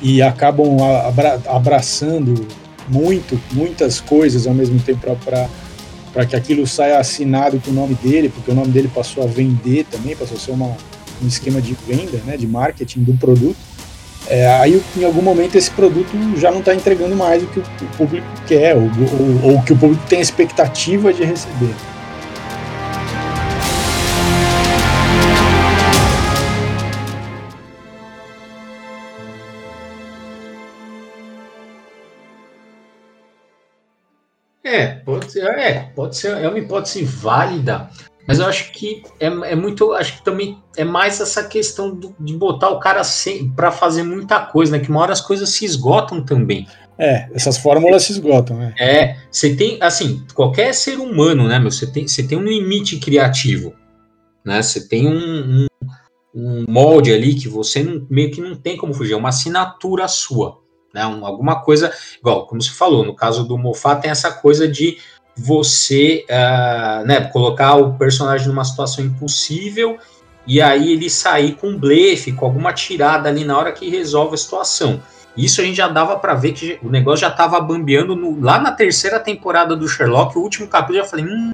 e 0.00 0.22
acabam 0.22 0.78
abra 0.82 1.40
abraçando 1.46 2.46
muito, 2.88 3.38
muitas 3.52 4.00
coisas 4.00 4.46
ao 4.46 4.54
mesmo 4.54 4.80
tempo 4.80 5.06
para 6.12 6.24
que 6.24 6.34
aquilo 6.34 6.66
saia 6.66 6.98
assinado 6.98 7.60
com 7.60 7.70
o 7.70 7.74
nome 7.74 7.94
dele, 7.94 8.30
porque 8.30 8.50
o 8.50 8.54
nome 8.54 8.68
dele 8.68 8.90
passou 8.92 9.22
a 9.22 9.26
vender 9.26 9.84
também, 9.90 10.16
passou 10.16 10.38
a 10.38 10.40
ser 10.40 10.52
uma, 10.52 10.74
um 11.22 11.26
esquema 11.26 11.60
de 11.60 11.76
venda, 11.86 12.18
né, 12.24 12.36
de 12.36 12.46
marketing 12.46 13.02
do 13.02 13.12
produto. 13.14 13.56
É, 14.26 14.46
aí 14.56 14.82
em 14.96 15.04
algum 15.04 15.22
momento 15.22 15.56
esse 15.56 15.70
produto 15.70 16.10
já 16.36 16.50
não 16.50 16.60
está 16.60 16.74
entregando 16.74 17.14
mais 17.14 17.42
o 17.42 17.46
que 17.46 17.60
o, 17.60 17.64
público 17.96 18.26
quer, 18.46 18.76
ou, 18.76 18.82
ou, 18.82 19.52
ou 19.52 19.62
que 19.62 19.72
o 19.74 19.76
público 19.76 20.02
tem 20.08 20.20
expectativa 20.20 21.12
de 21.12 21.24
receber. 21.24 21.74
É, 34.68 34.86
pode 34.96 35.32
ser, 35.32 35.44
é, 35.44 35.90
pode 35.96 36.14
ser, 36.14 36.36
é 36.36 36.46
uma 36.46 36.58
hipótese 36.58 37.02
válida, 37.02 37.88
mas 38.26 38.38
eu 38.38 38.44
acho 38.44 38.70
que 38.72 39.02
é, 39.18 39.26
é 39.26 39.54
muito, 39.54 39.94
acho 39.94 40.18
que 40.18 40.24
também 40.24 40.58
é 40.76 40.84
mais 40.84 41.18
essa 41.22 41.42
questão 41.42 41.94
do, 41.94 42.14
de 42.20 42.34
botar 42.34 42.68
o 42.68 42.78
cara 42.78 43.00
para 43.56 43.72
fazer 43.72 44.02
muita 44.02 44.38
coisa, 44.40 44.76
né? 44.76 44.84
Que 44.84 44.90
uma 44.90 45.00
hora 45.00 45.14
as 45.14 45.22
coisas 45.22 45.48
se 45.48 45.64
esgotam 45.64 46.22
também. 46.22 46.68
É, 46.98 47.26
essas 47.32 47.56
fórmulas 47.56 48.02
se 48.02 48.12
esgotam, 48.12 48.58
né? 48.58 48.74
É, 48.78 49.16
você 49.30 49.56
tem, 49.56 49.78
assim, 49.80 50.22
qualquer 50.34 50.74
ser 50.74 50.98
humano, 50.98 51.48
né, 51.48 51.58
meu, 51.58 51.70
você 51.70 51.86
tem, 51.86 52.06
você 52.06 52.22
tem 52.22 52.36
um 52.36 52.42
limite 52.42 52.98
criativo, 52.98 53.72
né? 54.44 54.60
Você 54.60 54.86
tem 54.86 55.08
um, 55.08 55.64
um, 55.64 55.66
um 56.34 56.64
molde 56.68 57.10
ali 57.10 57.34
que 57.34 57.48
você 57.48 57.82
não, 57.82 58.06
meio 58.10 58.30
que 58.30 58.42
não 58.42 58.54
tem 58.54 58.76
como 58.76 58.92
fugir, 58.92 59.14
é 59.14 59.16
uma 59.16 59.30
assinatura 59.30 60.06
sua 60.06 60.58
né? 60.92 61.06
Um, 61.06 61.24
alguma 61.24 61.60
coisa, 61.60 61.92
igual, 62.18 62.46
como 62.46 62.62
você 62.62 62.70
falou, 62.70 63.04
no 63.04 63.14
caso 63.14 63.44
do 63.44 63.58
Moffat 63.58 64.02
tem 64.02 64.10
essa 64.10 64.30
coisa 64.30 64.66
de 64.66 64.98
você 65.36 66.24
uh, 66.28 67.06
né, 67.06 67.20
colocar 67.32 67.76
o 67.76 67.94
personagem 67.94 68.48
numa 68.48 68.64
situação 68.64 69.04
impossível 69.04 69.96
e 70.46 70.60
aí 70.60 70.92
ele 70.92 71.08
sair 71.08 71.52
com 71.52 71.68
um 71.68 71.78
blefe, 71.78 72.32
com 72.32 72.44
alguma 72.44 72.72
tirada 72.72 73.28
ali 73.28 73.44
na 73.44 73.56
hora 73.56 73.70
que 73.70 73.88
resolve 73.88 74.34
a 74.34 74.38
situação. 74.38 75.00
Isso 75.36 75.60
a 75.60 75.64
gente 75.64 75.76
já 75.76 75.86
dava 75.86 76.18
para 76.18 76.34
ver 76.34 76.52
que 76.52 76.78
o 76.82 76.90
negócio 76.90 77.20
já 77.20 77.28
estava 77.28 77.60
bambeando 77.60 78.16
no, 78.16 78.40
lá 78.40 78.58
na 78.58 78.72
terceira 78.72 79.20
temporada 79.20 79.76
do 79.76 79.86
Sherlock, 79.86 80.36
o 80.36 80.40
último 80.40 80.66
capítulo, 80.66 80.98
eu 80.98 81.04
já 81.04 81.08
falei, 81.08 81.26
hum, 81.26 81.52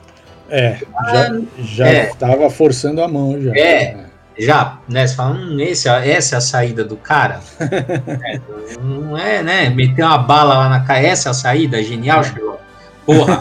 é, 0.48 0.78
já, 1.10 1.40
já 1.58 1.86
é, 1.88 2.50
forçando 2.50 3.02
a 3.02 3.08
mão 3.08 3.40
já. 3.42 3.52
É, 3.54 4.03
já, 4.38 4.78
né? 4.88 5.06
Você 5.06 5.14
fala, 5.14 5.34
hum, 5.34 5.60
esse, 5.60 5.88
essa 5.88 6.34
é 6.34 6.38
a 6.38 6.40
saída 6.40 6.84
do 6.84 6.96
cara. 6.96 7.40
é, 7.60 8.40
não 8.80 9.16
é, 9.16 9.42
né? 9.42 9.70
Meter 9.70 10.04
uma 10.04 10.18
bala 10.18 10.58
lá 10.58 10.68
na 10.68 10.80
cara, 10.80 11.00
essa 11.00 11.28
é 11.28 11.30
a 11.30 11.34
saída, 11.34 11.82
genial, 11.82 12.20
é. 12.20 12.24
Sherlock. 12.24 12.64
Porra, 13.06 13.40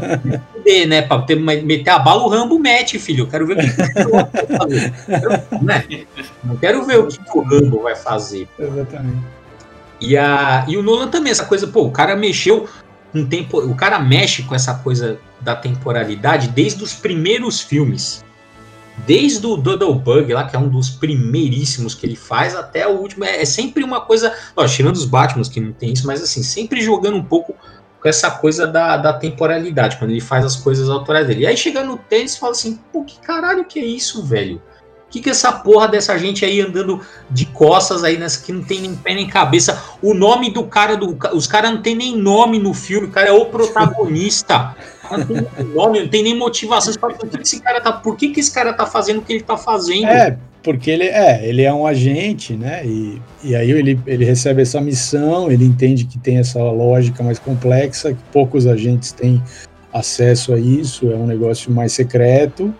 poder, 0.52 0.86
né? 0.86 1.02
Pra 1.02 1.20
ter, 1.22 1.36
meter 1.36 1.90
a 1.90 1.98
bala, 1.98 2.22
o 2.22 2.28
Rambo 2.28 2.58
mete, 2.58 2.98
filho. 2.98 3.24
Eu 3.24 3.28
quero 3.28 3.46
ver 3.46 3.54
o 3.54 3.56
que, 3.58 4.00
o 4.00 4.16
Rambo 4.16 4.30
vai 4.32 4.58
fazer. 4.58 4.92
né? 5.62 6.06
Não 6.42 6.56
quero 6.56 6.84
ver 6.86 6.98
o 6.98 7.06
que, 7.06 7.18
que 7.18 7.38
o 7.38 7.42
Rambo 7.42 7.82
vai 7.82 7.94
fazer. 7.94 8.48
Exatamente. 8.58 9.22
E, 10.00 10.16
a, 10.16 10.64
e 10.66 10.76
o 10.76 10.82
Nolan 10.82 11.08
também, 11.08 11.30
essa 11.30 11.44
coisa, 11.44 11.66
pô, 11.66 11.82
o 11.82 11.90
cara 11.90 12.16
mexeu 12.16 12.68
um 13.14 13.26
tempo. 13.26 13.58
O 13.58 13.74
cara 13.74 13.98
mexe 13.98 14.42
com 14.42 14.54
essa 14.54 14.74
coisa 14.74 15.18
da 15.40 15.54
temporalidade 15.54 16.48
desde 16.48 16.82
os 16.82 16.94
primeiros 16.94 17.60
filmes. 17.60 18.24
Desde 18.98 19.44
o 19.46 19.56
Doodle 19.56 19.94
Bug 19.94 20.32
lá, 20.32 20.44
que 20.46 20.54
é 20.54 20.58
um 20.58 20.68
dos 20.68 20.88
primeiríssimos 20.88 21.94
que 21.94 22.06
ele 22.06 22.16
faz, 22.16 22.54
até 22.54 22.86
o 22.86 22.92
último. 22.92 23.24
É, 23.24 23.42
é 23.42 23.44
sempre 23.44 23.82
uma 23.82 24.00
coisa. 24.00 24.32
Ó, 24.56 24.64
tirando 24.66 24.96
os 24.96 25.04
Batman, 25.04 25.42
que 25.44 25.60
não 25.60 25.72
tem 25.72 25.92
isso, 25.92 26.06
mas 26.06 26.22
assim, 26.22 26.42
sempre 26.42 26.80
jogando 26.80 27.16
um 27.16 27.24
pouco 27.24 27.54
com 28.00 28.08
essa 28.08 28.30
coisa 28.30 28.66
da, 28.66 28.96
da 28.96 29.12
temporalidade, 29.12 29.96
quando 29.96 30.10
ele 30.10 30.20
faz 30.20 30.44
as 30.44 30.56
coisas 30.56 30.88
autorais 30.88 31.26
dele. 31.26 31.42
E 31.42 31.46
aí 31.46 31.56
chega 31.56 31.82
no 31.82 31.96
tênis 31.96 32.34
e 32.34 32.38
fala 32.38 32.52
assim: 32.52 32.78
pô, 32.92 33.02
que 33.04 33.18
caralho 33.18 33.64
que 33.64 33.80
é 33.80 33.84
isso, 33.84 34.22
velho? 34.22 34.62
Que, 35.14 35.20
que 35.20 35.30
essa 35.30 35.52
porra 35.52 35.86
dessa 35.86 36.18
gente 36.18 36.44
aí 36.44 36.60
andando 36.60 37.00
de 37.30 37.46
costas 37.46 38.02
aí 38.02 38.18
nessa 38.18 38.44
que 38.44 38.52
não 38.52 38.64
tem 38.64 38.80
nem 38.80 38.96
pé 38.96 39.14
nem 39.14 39.28
cabeça? 39.28 39.80
O 40.02 40.12
nome 40.12 40.50
do 40.50 40.64
cara, 40.64 40.96
do, 40.96 41.16
os 41.32 41.46
caras 41.46 41.70
não 41.70 41.80
tem 41.80 41.94
nem 41.94 42.16
nome 42.16 42.58
no 42.58 42.74
filme, 42.74 43.06
o 43.06 43.10
cara 43.10 43.28
é 43.28 43.32
o 43.32 43.46
protagonista. 43.46 44.74
Não 45.08 45.24
tem 45.24 45.64
nome, 45.72 46.00
não 46.00 46.08
tem 46.08 46.22
nem 46.24 46.36
motivação. 46.36 46.92
Por 46.94 47.16
que 47.16 47.40
esse 47.40 47.60
cara 47.60 47.80
tá, 47.80 47.92
por 47.92 48.16
que, 48.16 48.30
que 48.30 48.40
esse 48.40 48.52
cara 48.52 48.72
tá 48.72 48.86
fazendo 48.86 49.18
o 49.18 49.22
que 49.22 49.34
ele 49.34 49.44
tá 49.44 49.56
fazendo? 49.56 50.06
É, 50.06 50.36
porque 50.64 50.90
ele 50.90 51.04
é, 51.04 51.46
ele 51.46 51.62
é 51.62 51.72
um 51.72 51.86
agente, 51.86 52.54
né? 52.54 52.84
E, 52.84 53.22
e 53.44 53.54
aí 53.54 53.70
ele, 53.70 54.00
ele 54.08 54.24
recebe 54.24 54.62
essa 54.62 54.80
missão, 54.80 55.48
ele 55.48 55.64
entende 55.64 56.06
que 56.06 56.18
tem 56.18 56.38
essa 56.38 56.58
lógica 56.58 57.22
mais 57.22 57.38
complexa, 57.38 58.12
que 58.12 58.22
poucos 58.32 58.66
agentes 58.66 59.12
têm 59.12 59.40
acesso 59.92 60.52
a 60.52 60.58
isso, 60.58 61.12
é 61.12 61.14
um 61.14 61.26
negócio 61.26 61.70
mais 61.70 61.92
secreto. 61.92 62.74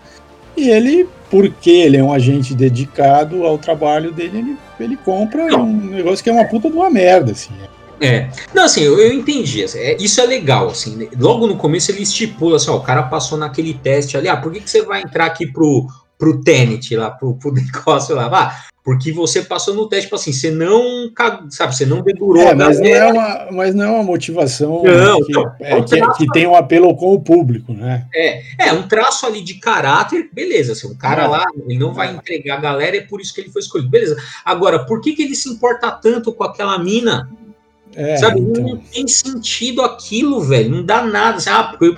E 0.57 0.69
ele, 0.69 1.07
porque 1.29 1.69
ele 1.69 1.97
é 1.97 2.03
um 2.03 2.13
agente 2.13 2.53
dedicado 2.53 3.43
ao 3.45 3.57
trabalho 3.57 4.11
dele, 4.11 4.39
ele, 4.39 4.57
ele 4.79 4.97
compra 4.97 5.45
Não. 5.47 5.63
um 5.63 5.85
negócio 5.87 6.23
que 6.23 6.29
é 6.29 6.33
uma 6.33 6.45
puta 6.45 6.69
de 6.69 6.75
uma 6.75 6.89
merda, 6.89 7.31
assim. 7.31 7.53
É. 7.99 8.29
Não, 8.53 8.65
assim, 8.65 8.81
eu, 8.81 8.99
eu 8.99 9.13
entendi. 9.13 9.63
Assim, 9.63 9.79
é, 9.79 9.97
isso 9.97 10.19
é 10.19 10.25
legal, 10.25 10.67
assim. 10.67 10.95
Né? 10.95 11.07
Logo 11.17 11.47
no 11.47 11.57
começo 11.57 11.91
ele 11.91 12.03
estipula 12.03 12.57
assim, 12.57 12.69
ó, 12.69 12.77
o 12.77 12.81
cara 12.81 13.03
passou 13.03 13.37
naquele 13.37 13.73
teste 13.73 14.17
ali, 14.17 14.27
ah, 14.27 14.37
por 14.37 14.51
que, 14.51 14.59
que 14.59 14.69
você 14.69 14.81
vai 14.81 15.01
entrar 15.01 15.25
aqui 15.25 15.47
pro, 15.47 15.87
pro 16.17 16.41
Tenet 16.41 16.95
lá, 16.95 17.11
pro, 17.11 17.35
pro 17.35 17.51
negócio 17.53 18.15
lá? 18.15 18.29
Ah, 18.31 18.65
porque 18.85 19.11
você 19.11 19.41
passou 19.41 19.73
no 19.73 19.89
teste, 19.89 20.05
tipo 20.05 20.15
assim, 20.15 20.31
você 20.31 20.51
não, 20.51 21.11
sabe, 21.49 21.75
você 21.75 21.87
não 21.87 22.03
dedurou. 22.03 22.43
É, 22.43 22.53
mas, 22.53 22.79
não 22.79 22.85
é 22.85 23.11
uma, 23.11 23.47
mas 23.51 23.73
não 23.73 23.83
é 23.83 23.89
uma 23.89 24.03
motivação 24.03 24.83
não, 24.83 25.23
que, 25.23 25.33
não, 25.33 25.55
é, 25.59 25.81
que, 25.81 26.11
que, 26.17 26.27
tem 26.27 26.45
um 26.45 26.55
apelo 26.55 26.95
com 26.95 27.11
o 27.11 27.19
público, 27.19 27.73
né? 27.73 28.05
É, 28.13 28.67
é 28.67 28.73
um 28.73 28.87
traço 28.87 29.25
ali 29.25 29.41
de 29.41 29.55
caráter, 29.55 30.29
beleza, 30.31 30.73
assim, 30.73 30.87
um 30.87 30.95
cara 30.95 31.25
lá, 31.25 31.43
ele 31.65 31.79
não 31.79 31.95
vai 31.95 32.13
entregar 32.13 32.59
a 32.59 32.61
galera, 32.61 32.95
é 32.95 33.01
por 33.01 33.19
isso 33.19 33.33
que 33.33 33.41
ele 33.41 33.49
foi 33.49 33.63
escolhido, 33.63 33.89
beleza. 33.89 34.21
Agora, 34.45 34.85
por 34.85 35.01
que, 35.01 35.13
que 35.13 35.23
ele 35.23 35.35
se 35.35 35.49
importa 35.49 35.89
tanto 35.89 36.31
com 36.31 36.43
aquela 36.43 36.77
mina? 36.77 37.27
É, 37.95 38.17
Sabe, 38.17 38.39
então... 38.39 38.61
não 38.61 38.77
tem 38.77 39.07
sentido 39.07 39.81
aquilo, 39.81 40.41
velho. 40.41 40.69
Não 40.69 40.85
dá 40.85 41.01
nada. 41.01 41.37
Assim, 41.37 41.49
ah, 41.49 41.63
porque 41.63 41.97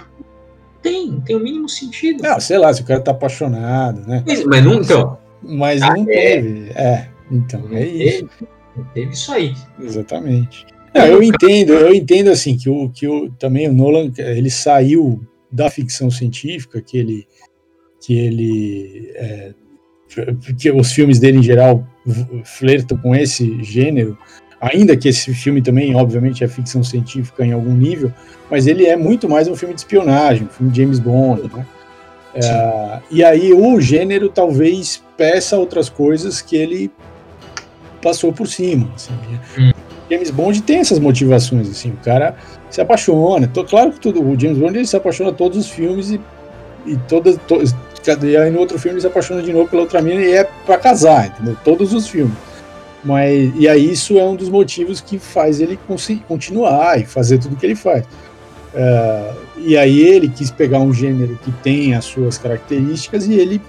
tem, 0.81 1.19
tem 1.21 1.35
o 1.35 1.39
mínimo 1.39 1.67
sentido. 1.67 2.23
Não, 2.23 2.39
sei 2.39 2.57
lá, 2.57 2.71
se 2.71 2.81
o 2.81 2.85
cara 2.85 3.01
tá 3.01 3.11
apaixonado, 3.11 4.07
né? 4.07 4.23
Mas, 4.25 4.45
mas 4.45 4.63
não, 4.63 4.75
então. 4.75 5.17
Mas 5.41 5.81
ah, 5.81 5.93
não 5.93 6.03
é. 6.03 6.05
teve. 6.05 6.69
É, 6.75 7.07
então, 7.31 7.61
não 7.61 7.77
é 7.77 7.85
isso. 7.85 8.27
Teve, 8.27 8.89
teve 8.93 9.11
isso 9.11 9.31
aí. 9.31 9.53
Exatamente. 9.79 10.65
Não, 10.93 11.05
eu 11.05 11.23
entendo, 11.23 11.73
eu 11.73 11.93
entendo 11.93 12.29
assim 12.29 12.57
que 12.57 12.69
o 12.69 12.89
que 12.89 13.07
o, 13.07 13.29
também 13.31 13.67
o 13.67 13.73
Nolan 13.73 14.11
ele 14.17 14.49
saiu 14.49 15.21
da 15.51 15.69
ficção 15.69 16.09
científica 16.09 16.81
que 16.81 16.97
ele 16.97 17.27
que 18.01 18.17
ele 18.17 19.11
é, 19.15 19.53
que 20.57 20.71
os 20.71 20.91
filmes 20.91 21.19
dele 21.19 21.39
em 21.39 21.43
geral 21.43 21.87
flertam 22.45 22.97
com 22.97 23.13
esse 23.13 23.61
gênero, 23.63 24.17
ainda 24.59 24.95
que 24.95 25.09
esse 25.09 25.33
filme 25.33 25.61
também 25.61 25.95
obviamente 25.95 26.43
é 26.43 26.47
ficção 26.47 26.83
científica 26.83 27.45
em 27.45 27.51
algum 27.51 27.75
nível, 27.75 28.11
mas 28.49 28.65
ele 28.65 28.85
é 28.85 28.95
muito 28.95 29.29
mais 29.29 29.47
um 29.47 29.55
filme 29.55 29.73
de 29.73 29.81
espionagem, 29.81 30.45
um 30.45 30.49
filme 30.49 30.71
de 30.71 30.81
James 30.81 30.99
Bond, 30.99 31.53
né? 31.53 31.65
É, 32.43 32.99
e 33.09 33.23
aí 33.23 33.53
o 33.53 33.79
gênero 33.79 34.29
talvez 34.29 35.03
peça 35.15 35.57
outras 35.57 35.89
coisas 35.89 36.41
que 36.41 36.55
ele 36.55 36.91
passou 38.01 38.31
por 38.31 38.47
cima. 38.47 38.89
Assim, 38.95 39.13
né? 39.13 39.39
hum. 39.57 39.71
James 40.09 40.31
Bond 40.31 40.61
tem 40.61 40.77
essas 40.77 40.99
motivações, 40.99 41.69
assim, 41.69 41.91
o 41.91 41.97
cara 41.97 42.35
se 42.69 42.79
apaixona. 42.79 43.47
Tô, 43.47 43.65
claro 43.65 43.91
que 43.91 43.99
tudo, 43.99 44.23
o 44.23 44.39
James 44.39 44.57
Bond 44.57 44.77
ele 44.77 44.87
se 44.87 44.95
apaixona 44.95 45.33
todos 45.33 45.57
os 45.57 45.69
filmes 45.69 46.11
e, 46.11 46.21
e 46.85 46.95
todas, 47.09 47.37
to, 47.47 47.61
e 48.25 48.37
aí 48.37 48.49
no 48.49 48.59
outro 48.59 48.79
filme 48.79 48.95
ele 48.95 49.01
se 49.01 49.07
apaixona 49.07 49.41
de 49.41 49.51
novo 49.51 49.69
pela 49.69 49.81
outra 49.81 50.01
mina 50.01 50.21
e 50.21 50.31
é 50.31 50.43
para 50.65 50.77
casar, 50.77 51.27
entendeu? 51.27 51.57
Todos 51.63 51.93
os 51.93 52.07
filmes. 52.07 52.33
Mas, 53.03 53.51
e 53.55 53.67
aí 53.67 53.91
isso 53.91 54.17
é 54.17 54.23
um 54.23 54.35
dos 54.35 54.49
motivos 54.49 55.01
que 55.01 55.19
faz 55.19 55.59
ele 55.59 55.77
continuar 56.27 56.99
e 56.99 57.05
fazer 57.05 57.37
tudo 57.37 57.55
que 57.55 57.65
ele 57.65 57.75
faz. 57.75 58.05
Uh, 58.77 59.35
e 59.57 59.75
aí 59.75 59.99
ele 59.99 60.29
quis 60.29 60.51
pegar 60.51 60.79
um 60.79 60.93
gênero 60.93 61.37
que 61.43 61.51
tem 61.51 61.95
as 61.95 62.05
suas 62.05 62.37
características 62.37 63.25
e 63.25 63.33
ele 63.33 63.59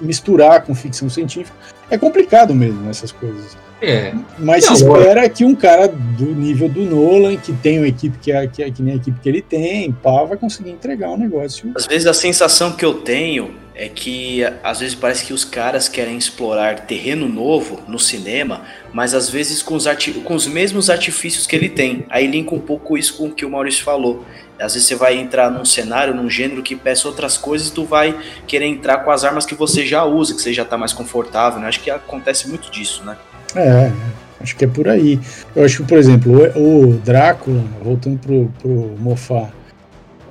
misturar 0.00 0.62
com 0.64 0.74
ficção 0.74 1.08
científica. 1.08 1.56
É 1.88 1.96
complicado 1.96 2.52
mesmo 2.52 2.90
essas 2.90 3.12
coisas. 3.12 3.56
É. 3.80 4.12
Mas 4.38 4.66
não, 4.66 4.76
se 4.76 4.82
espera 4.82 5.28
que 5.28 5.44
um 5.44 5.54
cara 5.54 5.88
do 5.88 6.26
nível 6.26 6.68
do 6.68 6.82
Nolan, 6.82 7.36
que 7.36 7.52
tem 7.52 7.78
uma 7.78 7.88
equipe 7.88 8.16
que 8.18 8.32
é, 8.32 8.46
que 8.46 8.62
é 8.62 8.70
que 8.70 8.82
nem 8.82 8.94
a 8.94 8.96
equipe 8.96 9.20
que 9.20 9.28
ele 9.28 9.42
tem, 9.42 9.92
pá, 9.92 10.24
vai 10.24 10.36
conseguir 10.36 10.70
entregar 10.70 11.10
um 11.10 11.16
negócio. 11.16 11.72
Às 11.74 11.86
vezes 11.86 12.06
a 12.06 12.14
sensação 12.14 12.72
que 12.72 12.84
eu 12.84 12.94
tenho 12.94 13.54
é 13.74 13.88
que 13.88 14.42
às 14.64 14.80
vezes 14.80 14.94
parece 14.94 15.26
que 15.26 15.34
os 15.34 15.44
caras 15.44 15.86
querem 15.86 16.16
explorar 16.16 16.80
terreno 16.80 17.28
novo 17.28 17.82
no 17.86 17.98
cinema, 17.98 18.62
mas 18.92 19.12
às 19.12 19.28
vezes 19.28 19.62
com 19.62 19.74
os, 19.74 19.84
com 20.24 20.34
os 20.34 20.46
mesmos 20.46 20.88
artifícios 20.88 21.46
que 21.46 21.54
ele 21.54 21.68
tem. 21.68 22.06
Aí 22.08 22.26
linka 22.26 22.54
um 22.54 22.58
pouco 22.58 22.96
isso 22.96 23.18
com 23.18 23.26
o 23.26 23.30
que 23.30 23.44
o 23.44 23.50
Maurício 23.50 23.84
falou. 23.84 24.24
Às 24.58 24.74
vezes 24.74 24.88
você 24.88 24.94
vai 24.94 25.18
entrar 25.18 25.50
num 25.50 25.64
cenário, 25.64 26.14
num 26.14 26.30
gênero 26.30 26.62
que 26.62 26.74
peça 26.74 27.06
outras 27.06 27.36
coisas, 27.36 27.70
tu 27.70 27.84
vai 27.84 28.16
querer 28.46 28.66
entrar 28.66 28.98
com 28.98 29.10
as 29.10 29.24
armas 29.24 29.44
que 29.44 29.54
você 29.54 29.84
já 29.84 30.04
usa, 30.04 30.34
que 30.34 30.40
você 30.40 30.52
já 30.52 30.64
tá 30.64 30.78
mais 30.78 30.92
confortável, 30.92 31.60
né? 31.60 31.68
Acho 31.68 31.80
que 31.80 31.90
acontece 31.90 32.48
muito 32.48 32.70
disso, 32.70 33.04
né? 33.04 33.16
É, 33.54 33.92
acho 34.40 34.56
que 34.56 34.64
é 34.64 34.68
por 34.68 34.88
aí. 34.88 35.20
Eu 35.54 35.64
acho 35.64 35.82
que, 35.82 35.88
por 35.88 35.98
exemplo, 35.98 36.32
o, 36.54 36.90
o 36.90 36.92
Drácula, 36.98 37.62
voltando 37.82 38.18
pro, 38.18 38.50
pro 38.60 38.94
Mofá, 38.98 39.50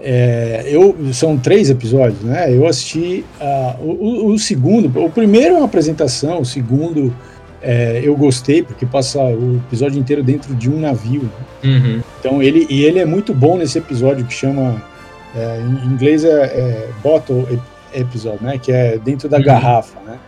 é, 0.08 0.64
eu, 0.68 0.96
são 1.14 1.38
três 1.38 1.70
episódios, 1.70 2.22
né? 2.22 2.56
Eu 2.56 2.68
assisti 2.68 3.26
uh, 3.42 3.84
o, 3.84 4.34
o, 4.34 4.38
segundo, 4.38 5.04
o 5.04 5.10
primeiro 5.10 5.56
é 5.56 5.58
uma 5.58 5.66
apresentação, 5.66 6.42
o 6.42 6.46
segundo 6.46 7.12
é, 7.66 8.00
eu 8.04 8.16
gostei 8.16 8.62
porque 8.62 8.86
passa 8.86 9.20
o 9.24 9.58
episódio 9.58 10.00
inteiro 10.00 10.22
dentro 10.22 10.54
de 10.54 10.70
um 10.70 10.80
navio. 10.80 11.30
Uhum. 11.64 12.00
Então 12.20 12.42
ele 12.42 12.68
e 12.70 12.84
ele 12.84 13.00
é 13.00 13.06
muito 13.06 13.34
bom 13.34 13.58
nesse 13.58 13.80
episódio 13.80 14.24
que 14.24 14.34
chama 14.34 14.84
é, 15.36 15.60
em 15.60 15.88
inglês 15.88 16.24
é, 16.24 16.44
é 16.44 16.90
bottle 17.02 17.60
episode, 17.92 18.44
né? 18.44 18.60
Que 18.60 18.72
é 18.72 19.00
dentro 19.00 19.28
da 19.28 19.38
uhum. 19.38 19.44
garrafa, 19.44 20.00
né? 20.02 20.20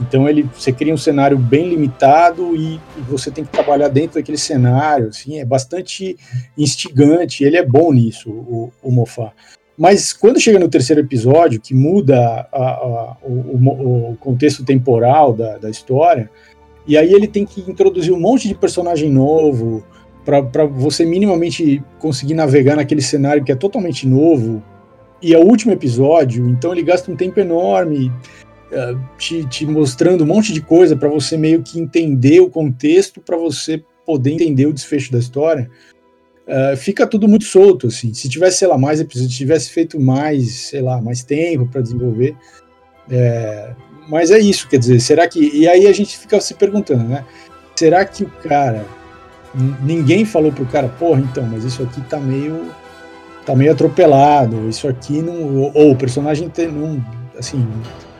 Então 0.00 0.28
ele, 0.28 0.48
você 0.54 0.72
cria 0.72 0.94
um 0.94 0.98
cenário 0.98 1.36
bem 1.36 1.68
limitado 1.68 2.54
e, 2.54 2.80
e, 2.96 3.00
você 3.08 3.30
tem 3.30 3.44
que 3.44 3.50
trabalhar 3.50 3.88
dentro 3.88 4.18
daquele 4.20 4.38
cenário, 4.38 5.08
assim, 5.08 5.38
é 5.38 5.44
bastante 5.44 6.16
instigante. 6.56 7.44
Ele 7.44 7.56
é 7.56 7.64
bom 7.64 7.92
nisso, 7.92 8.30
o, 8.30 8.72
o 8.82 8.90
Mofá. 8.90 9.32
Mas 9.76 10.12
quando 10.12 10.40
chega 10.40 10.58
no 10.58 10.68
terceiro 10.68 11.00
episódio, 11.00 11.60
que 11.60 11.74
muda 11.74 12.48
a, 12.52 12.62
a, 12.62 13.16
o, 13.22 14.10
o, 14.12 14.16
contexto 14.20 14.64
temporal 14.64 15.32
da, 15.32 15.58
da, 15.58 15.68
história, 15.68 16.30
e 16.86 16.96
aí 16.96 17.12
ele 17.12 17.26
tem 17.26 17.44
que 17.44 17.60
introduzir 17.68 18.12
um 18.12 18.20
monte 18.20 18.48
de 18.48 18.54
personagem 18.54 19.10
novo 19.10 19.84
para 20.24 20.64
você 20.64 21.04
minimamente 21.04 21.82
conseguir 21.98 22.34
navegar 22.34 22.76
naquele 22.76 23.02
cenário 23.02 23.44
que 23.44 23.52
é 23.52 23.54
totalmente 23.54 24.06
novo. 24.06 24.62
E 25.20 25.34
é 25.34 25.38
o 25.38 25.46
último 25.46 25.72
episódio, 25.72 26.48
então 26.48 26.72
ele 26.72 26.82
gasta 26.82 27.10
um 27.10 27.16
tempo 27.16 27.40
enorme 27.40 28.12
eh, 28.70 28.96
te, 29.16 29.44
te, 29.46 29.66
mostrando 29.66 30.24
um 30.24 30.26
monte 30.26 30.52
de 30.52 30.60
coisa 30.60 30.96
para 30.96 31.08
você 31.08 31.36
meio 31.36 31.62
que 31.62 31.78
entender 31.78 32.40
o 32.40 32.50
contexto, 32.50 33.20
para 33.20 33.36
você 33.36 33.82
poder 34.04 34.32
entender 34.32 34.66
o 34.66 34.72
desfecho 34.72 35.12
da 35.12 35.18
história. 35.18 35.70
Uh, 36.46 36.76
fica 36.76 37.06
tudo 37.06 37.26
muito 37.26 37.44
solto, 37.44 37.86
assim. 37.86 38.12
Se 38.12 38.28
tivesse, 38.28 38.58
sei 38.58 38.68
lá, 38.68 38.76
mais 38.76 39.00
episódios, 39.00 39.34
tivesse 39.34 39.70
feito 39.70 39.98
mais, 39.98 40.52
sei 40.68 40.82
lá, 40.82 41.00
mais 41.00 41.22
tempo 41.22 41.66
para 41.66 41.80
desenvolver. 41.80 42.36
É, 43.10 43.74
mas 44.08 44.30
é 44.30 44.38
isso, 44.38 44.68
quer 44.68 44.78
dizer, 44.78 45.00
será 45.00 45.26
que. 45.26 45.50
E 45.56 45.68
aí 45.68 45.86
a 45.86 45.92
gente 45.92 46.18
fica 46.18 46.40
se 46.40 46.54
perguntando, 46.54 47.04
né? 47.04 47.24
Será 47.76 48.04
que 48.04 48.24
o 48.24 48.30
cara. 48.42 48.84
Ninguém 49.82 50.24
falou 50.24 50.50
pro 50.50 50.66
cara, 50.66 50.88
porra, 50.88 51.20
então, 51.20 51.44
mas 51.44 51.64
isso 51.64 51.82
aqui 51.82 52.00
tá 52.02 52.18
meio. 52.18 52.70
tá 53.46 53.54
meio 53.54 53.72
atropelado, 53.72 54.68
isso 54.68 54.88
aqui 54.88 55.22
não. 55.22 55.72
Ou 55.74 55.92
o 55.92 55.96
personagem 55.96 56.48
tem, 56.48 56.68
não. 56.68 57.04
Assim, 57.38 57.66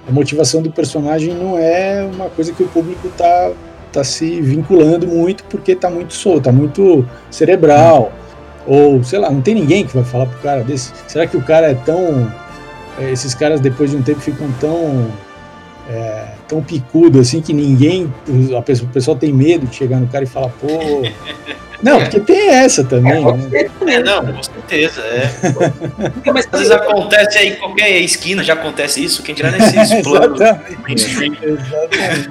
a 0.06 0.12
motivação 0.12 0.62
do 0.62 0.70
personagem 0.70 1.34
não 1.34 1.58
é 1.58 2.08
uma 2.14 2.28
coisa 2.28 2.52
que 2.52 2.62
o 2.62 2.68
público 2.68 3.08
tá, 3.16 3.52
tá 3.92 4.04
se 4.04 4.40
vinculando 4.40 5.06
muito 5.06 5.44
porque 5.44 5.74
tá 5.74 5.90
muito 5.90 6.14
solto, 6.14 6.44
tá 6.44 6.52
muito 6.52 7.08
cerebral. 7.30 8.12
Ou, 8.66 9.02
sei 9.04 9.18
lá, 9.18 9.30
não 9.30 9.40
tem 9.40 9.54
ninguém 9.54 9.86
que 9.86 9.94
vai 9.94 10.04
falar 10.04 10.26
pro 10.26 10.38
cara 10.40 10.62
desse. 10.62 10.92
Será 11.06 11.26
que 11.26 11.36
o 11.36 11.42
cara 11.42 11.70
é 11.70 11.74
tão. 11.74 12.32
É, 12.98 13.10
esses 13.10 13.34
caras 13.34 13.60
depois 13.60 13.90
de 13.90 13.96
um 13.96 14.02
tempo 14.02 14.20
ficam 14.20 14.50
tão. 14.60 15.10
É, 15.88 16.28
tão 16.48 16.62
picudo 16.62 17.20
assim 17.20 17.40
que 17.40 17.52
ninguém. 17.52 18.12
A 18.56 18.62
pessoa, 18.62 18.88
o 18.88 18.92
pessoal 18.92 19.16
tem 19.16 19.32
medo 19.32 19.66
de 19.66 19.76
chegar 19.76 20.00
no 20.00 20.06
cara 20.06 20.24
e 20.24 20.26
falar, 20.26 20.48
pô. 20.48 20.68
Não, 21.82 22.00
porque 22.00 22.18
tem 22.18 22.48
essa 22.48 22.82
também, 22.82 23.22
é, 23.22 23.32
né? 23.32 23.70
É, 23.88 24.02
não, 24.02 24.24
com 24.24 24.42
certeza. 24.42 25.02
É. 25.02 25.30
Mas 26.32 26.48
às 26.50 26.60
vezes 26.60 26.70
acontece 26.70 27.38
aí 27.38 27.48
em 27.50 27.56
qualquer 27.56 27.90
esquina, 28.00 28.42
já 28.42 28.54
acontece 28.54 29.04
isso, 29.04 29.22
quem 29.22 29.34
dirá 29.34 29.50
nesses 29.50 30.02
planos 30.02 30.40
mainstream. 30.88 31.36
Exatamente. 31.42 32.30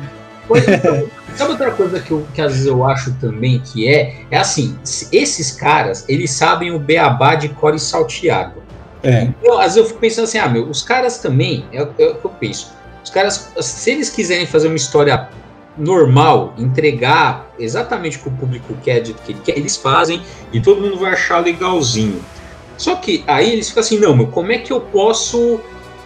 Então, 0.49 1.09
sabe 1.35 1.51
outra 1.51 1.71
coisa 1.71 1.99
que, 1.99 2.09
eu, 2.09 2.25
que 2.33 2.41
às 2.41 2.53
vezes 2.53 2.65
eu 2.65 2.83
acho 2.83 3.13
também 3.19 3.59
que 3.59 3.87
é? 3.87 4.21
É 4.31 4.37
assim, 4.37 4.75
esses 5.11 5.51
caras, 5.51 6.03
eles 6.09 6.31
sabem 6.31 6.71
o 6.71 6.79
beabá 6.79 7.35
de 7.35 7.49
core 7.49 7.79
salteado. 7.79 8.63
É. 9.03 9.27
Eu, 9.43 9.59
às 9.59 9.75
vezes 9.75 9.77
eu 9.77 9.85
fico 9.85 9.99
pensando 9.99 10.23
assim, 10.23 10.39
ah, 10.39 10.49
meu, 10.49 10.67
os 10.67 10.81
caras 10.81 11.19
também, 11.19 11.65
é, 11.71 11.77
é 11.77 11.83
o 11.83 12.15
que 12.15 12.25
eu 12.25 12.31
penso. 12.39 12.73
Os 13.03 13.09
caras, 13.09 13.51
se 13.59 13.91
eles 13.91 14.09
quiserem 14.09 14.45
fazer 14.45 14.67
uma 14.67 14.77
história 14.77 15.29
normal, 15.77 16.53
entregar 16.57 17.51
exatamente 17.59 18.17
o 18.17 18.21
que 18.21 18.27
o 18.29 18.31
público 18.31 18.75
quer, 18.83 19.01
do 19.01 19.13
que 19.13 19.31
ele 19.31 19.41
quer, 19.43 19.57
eles 19.57 19.75
fazem 19.75 20.21
e 20.51 20.61
todo 20.61 20.81
mundo 20.81 20.97
vai 20.97 21.13
achar 21.13 21.39
legalzinho. 21.39 22.23
Só 22.77 22.95
que 22.95 23.23
aí 23.27 23.51
eles 23.51 23.69
ficam 23.69 23.81
assim, 23.81 23.99
não, 23.99 24.15
meu, 24.15 24.27
como 24.27 24.51
é 24.51 24.57
que 24.57 24.71
eu 24.71 24.81
posso, 24.81 25.59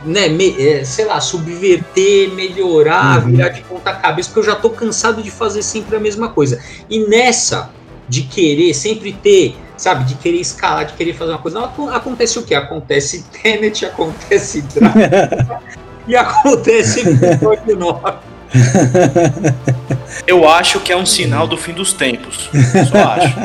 né, 0.05 0.27
me, 0.27 0.55
é, 0.62 0.83
sei 0.83 1.05
lá, 1.05 1.19
subverter, 1.19 2.33
melhorar, 2.33 3.23
uhum. 3.23 3.31
virar 3.31 3.49
de 3.49 3.62
ponta 3.62 3.93
cabeça, 3.93 4.29
porque 4.29 4.39
eu 4.39 4.51
já 4.51 4.55
tô 4.55 4.69
cansado 4.69 5.21
de 5.21 5.31
fazer 5.31 5.62
sempre 5.62 5.95
a 5.95 5.99
mesma 5.99 6.29
coisa. 6.29 6.62
E 6.89 6.99
nessa 7.07 7.71
de 8.07 8.23
querer 8.23 8.73
sempre 8.73 9.12
ter, 9.12 9.55
sabe, 9.75 10.05
de 10.05 10.15
querer 10.15 10.39
escalar, 10.39 10.86
de 10.86 10.93
querer 10.93 11.13
fazer 11.13 11.31
uma 11.31 11.39
coisa, 11.39 11.60
não, 11.60 11.89
acontece 11.89 12.39
o 12.39 12.43
que? 12.43 12.55
Acontece 12.55 13.25
Tenet, 13.43 13.86
acontece 13.86 14.62
Drácula 14.62 15.62
e 16.08 16.15
acontece 16.15 17.02
Episódio 17.02 17.76
9. 17.76 18.13
Eu 20.26 20.48
acho 20.48 20.80
que 20.80 20.91
é 20.91 20.98
um 20.98 21.06
sinal 21.06 21.48
do 21.48 21.58
fim 21.58 21.74
dos 21.74 21.93
tempos. 21.93 22.50
Só 22.89 22.98
acho. 23.12 23.39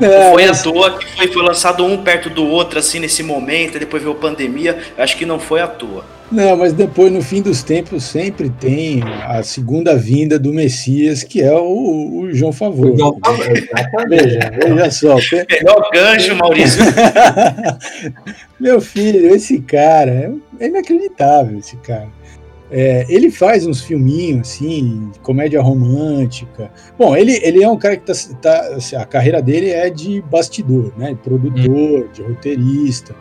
Não 0.00 0.32
foi 0.32 0.44
à 0.44 0.54
toa 0.54 0.98
que 0.98 1.16
foi, 1.16 1.28
foi, 1.28 1.42
lançado 1.42 1.84
um 1.84 2.02
perto 2.02 2.30
do 2.30 2.46
outro, 2.46 2.78
assim, 2.78 2.98
nesse 2.98 3.22
momento, 3.22 3.78
depois 3.78 4.02
veio 4.02 4.14
a 4.14 4.18
pandemia. 4.18 4.78
Acho 4.96 5.16
que 5.16 5.26
não 5.26 5.38
foi 5.38 5.60
à 5.60 5.66
toa. 5.66 6.04
Não, 6.30 6.56
mas 6.56 6.72
depois, 6.72 7.12
no 7.12 7.22
fim 7.22 7.40
dos 7.40 7.62
tempos, 7.62 8.02
sempre 8.02 8.50
tem 8.50 9.00
a 9.24 9.42
segunda 9.44 9.96
vinda 9.96 10.38
do 10.38 10.52
Messias, 10.52 11.22
que 11.22 11.40
é 11.40 11.52
o, 11.52 12.22
o 12.22 12.34
João 12.34 12.52
Favor. 12.52 12.90
O 12.90 12.98
João 12.98 13.18
Favor, 13.24 14.08
veja, 14.08 14.38
veja 14.50 14.90
só. 14.90 15.16
Melhor 15.48 15.90
gancho, 15.92 16.34
Maurício. 16.34 16.82
Meu 18.58 18.80
filho, 18.80 19.32
esse 19.34 19.60
cara, 19.60 20.34
é 20.58 20.66
inacreditável 20.66 21.58
esse 21.58 21.76
cara. 21.76 22.08
É, 22.68 23.06
ele 23.08 23.30
faz 23.30 23.64
uns 23.64 23.82
filminhos 23.82 24.48
assim, 24.48 25.12
comédia 25.22 25.62
romântica. 25.62 26.68
Bom, 26.98 27.16
ele, 27.16 27.38
ele 27.44 27.62
é 27.62 27.68
um 27.68 27.76
cara 27.76 27.96
que 27.96 28.04
tá, 28.04 28.12
tá 28.42 28.60
assim, 28.74 28.96
a 28.96 29.04
carreira 29.04 29.40
dele 29.40 29.70
é 29.70 29.88
de 29.88 30.20
bastidor, 30.22 30.92
né? 30.96 31.16
Produtor, 31.22 32.00
hum. 32.00 32.08
de 32.12 32.22
roteirista. 32.22 33.14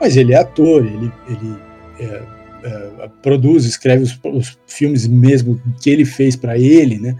Mas 0.00 0.16
ele 0.16 0.32
é 0.32 0.38
ator, 0.38 0.84
ele, 0.84 1.12
ele 1.28 1.56
é, 2.00 2.22
é, 2.62 3.08
produz, 3.22 3.64
escreve 3.64 4.04
os, 4.04 4.18
os, 4.24 4.58
filmes 4.66 5.06
mesmo 5.06 5.60
que 5.80 5.90
ele 5.90 6.04
fez 6.04 6.36
para 6.36 6.58
ele, 6.58 6.98
né? 6.98 7.16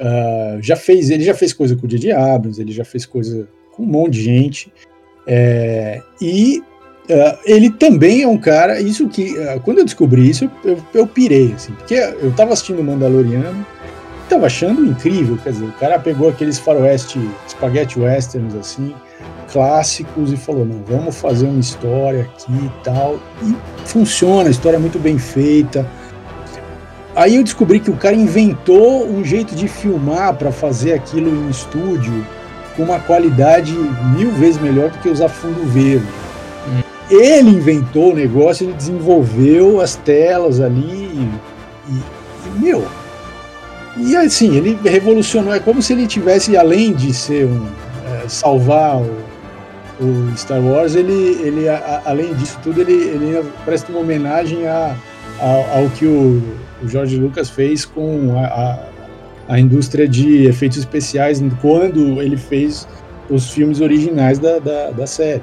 Uh, 0.00 0.62
já 0.62 0.76
fez, 0.76 1.10
ele 1.10 1.24
já 1.24 1.34
fez 1.34 1.52
coisa 1.52 1.74
com 1.74 1.86
o 1.86 1.88
J.J. 1.88 2.12
Abrams, 2.12 2.60
ele 2.60 2.72
já 2.72 2.84
fez 2.84 3.04
coisa 3.04 3.48
com 3.72 3.82
um 3.82 3.86
monte 3.86 4.12
de 4.12 4.22
gente. 4.22 4.72
É, 5.26 6.00
e 6.20 6.62
Uh, 7.04 7.36
ele 7.44 7.68
também 7.68 8.22
é 8.22 8.26
um 8.26 8.38
cara, 8.38 8.80
isso 8.80 9.06
que, 9.10 9.34
uh, 9.38 9.60
quando 9.60 9.76
eu 9.76 9.84
descobri 9.84 10.30
isso, 10.30 10.50
eu, 10.64 10.82
eu, 10.94 11.06
pirei, 11.06 11.52
assim, 11.52 11.74
porque 11.74 11.96
eu 11.96 12.32
tava 12.34 12.54
assistindo 12.54 12.82
Mandaloriano, 12.82 13.66
tava 14.26 14.46
achando 14.46 14.86
incrível, 14.86 15.36
quer 15.44 15.52
dizer, 15.52 15.66
o 15.66 15.72
cara 15.72 15.98
pegou 15.98 16.30
aqueles 16.30 16.58
faroeste, 16.58 17.20
spaghetti 17.46 18.00
westerns, 18.00 18.54
assim, 18.54 18.94
clássicos 19.44 20.32
e 20.32 20.36
falou, 20.36 20.64
não, 20.64 20.82
vamos 20.86 21.16
fazer 21.16 21.46
uma 21.46 21.60
história 21.60 22.22
aqui 22.22 22.52
e 22.52 22.70
tal, 22.82 23.18
e 23.42 23.54
funciona, 23.86 24.48
a 24.48 24.50
história 24.50 24.76
é 24.76 24.80
muito 24.80 24.98
bem 24.98 25.18
feita. 25.18 25.86
Aí 27.14 27.36
eu 27.36 27.44
descobri 27.44 27.78
que 27.78 27.90
o 27.90 27.96
cara 27.96 28.16
inventou 28.16 29.08
um 29.08 29.24
jeito 29.24 29.54
de 29.54 29.68
filmar 29.68 30.34
para 30.34 30.50
fazer 30.50 30.94
aquilo 30.94 31.28
em 31.28 31.48
estúdio 31.48 32.26
com 32.76 32.82
uma 32.82 32.98
qualidade 32.98 33.72
mil 34.16 34.32
vezes 34.32 34.60
melhor 34.60 34.90
do 34.90 34.98
que 34.98 35.08
usar 35.08 35.28
fundo 35.28 35.64
verde 35.64 36.04
ele 37.10 37.50
inventou 37.50 38.12
o 38.12 38.14
negócio, 38.14 38.64
ele 38.64 38.72
desenvolveu 38.72 39.80
as 39.80 39.96
telas 39.96 40.60
ali 40.60 40.80
e, 41.88 41.90
e, 41.90 42.60
meu. 42.60 42.86
E 43.96 44.16
assim, 44.16 44.56
ele 44.56 44.78
revolucionou. 44.82 45.54
É 45.54 45.60
como 45.60 45.82
se 45.82 45.92
ele 45.92 46.06
tivesse, 46.06 46.56
além 46.56 46.92
de 46.92 47.12
ser 47.12 47.46
um. 47.46 47.66
É, 48.06 48.28
salvar 48.28 48.96
o, 49.00 49.16
o, 50.00 50.36
Star 50.36 50.60
Wars, 50.60 50.94
ele, 50.94 51.38
ele 51.42 51.68
a, 51.68 52.02
além 52.04 52.34
disso 52.34 52.58
tudo, 52.62 52.80
ele, 52.80 52.92
ele 52.92 53.44
presta 53.64 53.90
uma 53.92 54.00
homenagem 54.00 54.66
a, 54.66 54.96
a, 55.40 55.78
ao 55.78 55.88
que 55.90 56.06
o, 56.06 56.42
o 56.82 56.88
George 56.88 57.16
Lucas 57.16 57.50
fez 57.50 57.84
com 57.84 58.38
a, 58.38 58.78
a, 59.48 59.60
indústria 59.60 60.08
de 60.08 60.46
efeitos 60.46 60.78
especiais 60.78 61.42
quando 61.60 62.20
ele 62.20 62.36
fez 62.36 62.88
os 63.30 63.50
filmes 63.50 63.80
originais 63.80 64.38
da, 64.38 64.58
da, 64.58 64.90
da 64.90 65.06
série 65.06 65.42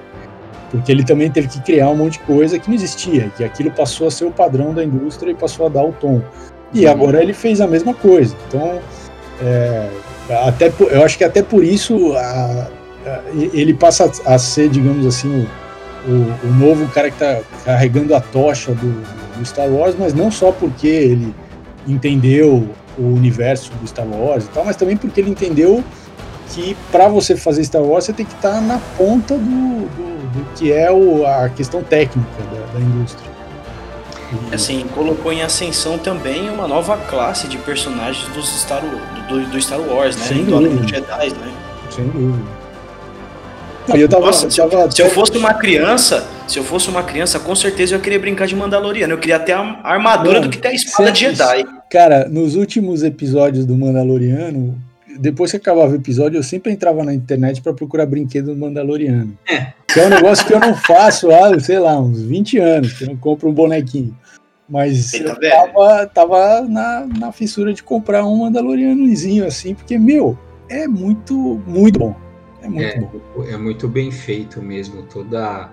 porque 0.71 0.91
ele 0.91 1.03
também 1.03 1.29
teve 1.29 1.49
que 1.49 1.61
criar 1.61 1.89
um 1.89 1.95
monte 1.95 2.13
de 2.13 2.19
coisa 2.19 2.57
que 2.57 2.69
não 2.69 2.75
existia, 2.75 3.29
que 3.35 3.43
aquilo 3.43 3.69
passou 3.71 4.07
a 4.07 4.11
ser 4.11 4.23
o 4.23 4.31
padrão 4.31 4.73
da 4.73 4.83
indústria 4.83 5.31
e 5.31 5.35
passou 5.35 5.65
a 5.65 5.69
dar 5.69 5.83
o 5.83 5.91
tom. 5.91 6.21
E 6.73 6.85
uhum. 6.85 6.91
agora 6.91 7.21
ele 7.21 7.33
fez 7.33 7.59
a 7.59 7.67
mesma 7.67 7.93
coisa. 7.93 8.35
Então, 8.47 8.79
é, 9.43 9.89
até 10.47 10.71
eu 10.89 11.03
acho 11.03 11.17
que 11.17 11.25
até 11.25 11.43
por 11.43 11.63
isso 11.63 12.13
a, 12.13 12.21
a, 12.21 12.67
ele 13.53 13.73
passa 13.73 14.11
a 14.25 14.37
ser, 14.37 14.69
digamos 14.69 15.05
assim, 15.05 15.47
o, 16.05 16.11
o, 16.11 16.47
o 16.47 16.53
novo 16.53 16.87
cara 16.89 17.09
que 17.09 17.23
está 17.23 17.41
carregando 17.63 18.15
a 18.15 18.21
tocha 18.21 18.73
do, 18.73 19.01
do, 19.37 19.45
Star 19.45 19.67
Wars, 19.67 19.95
mas 19.97 20.13
não 20.13 20.31
só 20.31 20.51
porque 20.51 20.87
ele 20.87 21.33
entendeu 21.87 22.69
o 22.97 23.03
universo 23.03 23.71
do 23.81 23.87
Star 23.87 24.05
Wars 24.05 24.45
e 24.45 24.49
tal, 24.49 24.65
mas 24.65 24.75
também 24.75 24.97
porque 24.97 25.19
ele 25.19 25.31
entendeu 25.31 25.83
que 26.49 26.75
para 26.91 27.07
você 27.07 27.35
fazer 27.35 27.63
Star 27.63 27.81
Wars 27.81 28.05
você 28.05 28.13
tem 28.13 28.25
que 28.25 28.33
estar 28.33 28.55
tá 28.55 28.61
na 28.61 28.79
ponta 28.97 29.35
do, 29.35 29.41
do, 29.41 30.31
do, 30.31 30.53
que 30.55 30.71
é 30.71 30.91
o, 30.91 31.25
a 31.25 31.49
questão 31.49 31.81
técnica 31.81 32.29
da, 32.51 32.73
da 32.73 32.79
indústria. 32.79 33.31
E... 34.51 34.55
Assim, 34.55 34.85
colocou 34.93 35.33
em 35.33 35.41
ascensão 35.41 35.97
também 35.97 36.49
uma 36.49 36.67
nova 36.67 36.97
classe 36.97 37.47
de 37.47 37.57
personagens 37.57 38.27
dos 38.33 38.47
Star, 38.61 38.81
do, 39.27 39.45
do 39.49 39.61
Star 39.61 39.79
Wars, 39.79 40.15
né? 40.17 40.25
Sem 40.25 40.45
dúvida. 40.45 40.87
Jedi, 40.87 41.29
né? 41.31 41.53
Sem 41.89 42.05
dúvida. 42.07 42.60
Eu 43.89 44.07
tava, 44.07 44.27
Nossa, 44.27 44.49
se, 44.49 44.57
tava... 44.57 44.91
se, 44.91 45.01
eu 45.01 45.09
fosse 45.09 45.37
uma 45.37 45.53
criança, 45.53 46.27
se 46.47 46.57
eu 46.59 46.63
fosse 46.63 46.89
uma 46.89 47.03
criança, 47.03 47.39
com 47.39 47.55
certeza 47.55 47.95
eu 47.95 47.99
queria 47.99 48.19
brincar 48.19 48.47
de 48.47 48.55
Mandaloriano. 48.55 49.13
Eu 49.13 49.17
queria 49.17 49.39
ter 49.39 49.53
a 49.53 49.79
armadura 49.83 50.39
Mano, 50.39 50.47
do 50.47 50.49
que 50.49 50.57
ter 50.57 50.69
a 50.69 50.73
espada 50.73 51.11
de 51.11 51.19
Jedi. 51.19 51.65
Cara, 51.89 52.27
nos 52.29 52.55
últimos 52.55 53.03
episódios 53.03 53.65
do 53.65 53.75
Mandaloriano, 53.75 54.77
depois 55.19 55.51
que 55.51 55.57
acabava 55.57 55.91
o 55.91 55.95
episódio, 55.95 56.37
eu 56.37 56.43
sempre 56.43 56.71
entrava 56.71 57.03
na 57.03 57.13
internet 57.13 57.61
para 57.61 57.73
procurar 57.73 58.05
brinquedo 58.05 58.53
do 58.53 58.55
Mandaloriano. 58.55 59.37
É. 59.49 59.73
Que 59.87 59.99
é 59.99 60.05
um 60.05 60.09
negócio 60.09 60.45
que 60.45 60.53
eu 60.53 60.59
não 60.59 60.75
faço 60.75 61.29
há, 61.31 61.59
sei 61.59 61.79
lá, 61.79 61.99
uns 61.99 62.21
20 62.21 62.57
anos, 62.59 62.93
que 62.93 63.03
eu 63.03 63.07
não 63.07 63.17
compro 63.17 63.49
um 63.49 63.53
bonequinho. 63.53 64.15
Mas 64.69 65.13
eu 65.13 65.37
tava, 65.37 66.07
tava 66.07 66.61
na, 66.61 67.05
na 67.19 67.31
fissura 67.33 67.73
de 67.73 67.83
comprar 67.83 68.25
um 68.25 68.37
Mandalorianozinho 68.37 69.45
assim, 69.45 69.75
porque, 69.75 69.97
meu, 69.97 70.37
é 70.69 70.87
muito, 70.87 71.61
muito 71.67 71.99
bom. 71.99 72.15
É 72.61 72.69
muito 72.69 72.85
é, 72.85 72.99
bom. 72.99 73.43
É 73.47 73.57
muito 73.57 73.87
bem 73.87 74.11
feito 74.11 74.61
mesmo, 74.61 75.03
toda, 75.03 75.69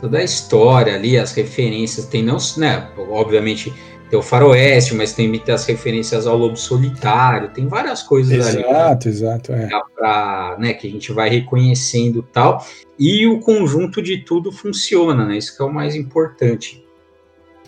toda 0.00 0.18
a 0.18 0.24
história 0.24 0.94
ali, 0.94 1.16
as 1.16 1.32
referências, 1.32 2.06
tem 2.06 2.22
não, 2.22 2.38
né, 2.56 2.88
obviamente 3.10 3.72
tem 4.10 4.18
o 4.18 4.22
faroeste, 4.22 4.94
mas 4.94 5.12
tem 5.12 5.30
as 5.48 5.66
referências 5.66 6.26
ao 6.26 6.36
lobo 6.36 6.56
solitário, 6.56 7.50
tem 7.50 7.66
várias 7.66 8.02
coisas 8.02 8.32
exato, 8.32 8.56
ali. 8.56 8.66
Exato, 8.66 9.08
exato, 9.08 9.52
é. 9.52 9.68
Pra, 9.94 10.56
né, 10.58 10.72
que 10.72 10.86
a 10.88 10.90
gente 10.90 11.12
vai 11.12 11.28
reconhecendo 11.28 12.22
tal, 12.22 12.64
e 12.98 13.26
o 13.26 13.40
conjunto 13.40 14.00
de 14.02 14.18
tudo 14.18 14.50
funciona, 14.50 15.26
né? 15.26 15.36
Isso 15.36 15.54
que 15.54 15.62
é 15.62 15.66
o 15.66 15.72
mais 15.72 15.94
importante. 15.94 16.82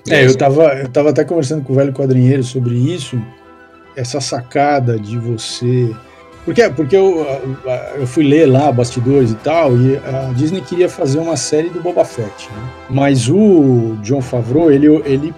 É, 0.09 0.25
eu 0.25 0.37
tava, 0.37 0.65
eu 0.79 0.89
tava 0.89 1.11
até 1.11 1.25
conversando 1.25 1.63
com 1.63 1.73
o 1.73 1.77
velho 1.77 1.93
quadrinheiro 1.93 2.43
sobre 2.43 2.75
isso, 2.75 3.21
essa 3.95 4.21
sacada 4.21 4.99
de 4.99 5.19
você. 5.19 5.95
Porque, 6.45 6.69
porque 6.71 6.97
eu, 6.97 7.27
eu 7.97 8.07
fui 8.07 8.25
ler 8.25 8.47
lá 8.47 8.73
bastidores 8.73 9.31
e 9.31 9.35
tal, 9.37 9.77
e 9.77 9.97
a 9.99 10.33
Disney 10.35 10.63
queria 10.63 10.89
fazer 10.89 11.19
uma 11.19 11.37
série 11.37 11.69
do 11.69 11.81
Boba 11.81 12.05
Fett, 12.05 12.49
né? 12.51 12.63
Mas 12.89 13.29
o 13.29 13.97
John 14.03 14.23
Favreau, 14.23 14.71
ele, 14.71 14.87
ele 15.05 15.35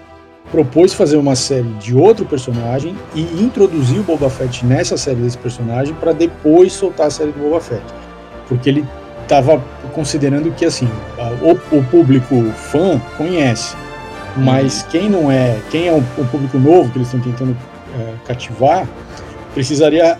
propôs 0.51 0.93
fazer 0.93 1.17
uma 1.17 1.35
série 1.35 1.69
de 1.81 1.97
outro 1.97 2.25
personagem 2.25 2.95
e 3.15 3.23
introduzir 3.43 3.99
o 3.99 4.03
Boba 4.03 4.31
Fett 4.31 4.65
nessa 4.65 4.97
série 4.97 5.21
desse 5.21 5.39
personagem 5.39 5.95
para 5.95 6.13
depois 6.13 6.73
soltar 6.73 7.09
a 7.09 7.11
série 7.11 7.33
do 7.33 7.41
Boba 7.41 7.61
Fett. 7.61 7.83
Porque 8.49 8.69
ele 8.69 8.87
estava 9.23 9.63
considerando 9.93 10.53
que 10.53 10.65
assim, 10.65 10.89
o, 11.41 11.77
o, 11.77 11.85
público 11.85 12.45
fã 12.53 13.01
conhece, 13.17 13.75
mas 14.37 14.83
quem 14.85 15.09
não 15.09 15.31
é, 15.31 15.59
quem 15.71 15.89
é 15.89 15.93
o, 15.93 15.99
o 15.99 16.27
público 16.27 16.59
novo 16.59 16.91
que 16.91 16.99
eles 16.99 17.09
estão 17.09 17.21
tentando 17.21 17.57
é, 17.99 18.15
cativar, 18.27 18.87
precisaria 19.55 20.19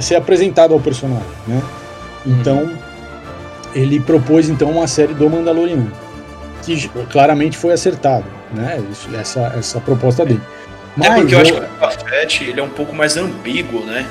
ser 0.00 0.16
apresentado 0.16 0.74
ao 0.74 0.80
personagem, 0.80 1.26
né? 1.46 1.62
Então, 2.26 2.64
uhum. 2.64 2.76
ele 3.74 3.98
propôs 4.00 4.48
então 4.48 4.70
uma 4.70 4.86
série 4.86 5.14
do 5.14 5.28
Mandaloriano, 5.28 5.90
que 6.62 6.88
claramente 7.10 7.56
foi 7.56 7.72
acertado 7.72 8.26
né? 8.52 8.82
Isso, 8.90 9.08
essa, 9.14 9.52
essa 9.58 9.80
proposta 9.80 10.24
dele. 10.24 10.40
Mas 10.96 11.08
é 11.08 11.14
porque 11.14 11.34
eu, 11.34 11.38
eu 11.38 11.42
acho 11.42 11.52
que 11.52 11.58
o 11.58 11.62
Boba 11.62 11.90
Fett 11.90 12.44
ele 12.44 12.60
é 12.60 12.62
um 12.62 12.68
pouco 12.68 12.94
mais 12.94 13.16
ambíguo, 13.16 13.84
né? 13.84 14.06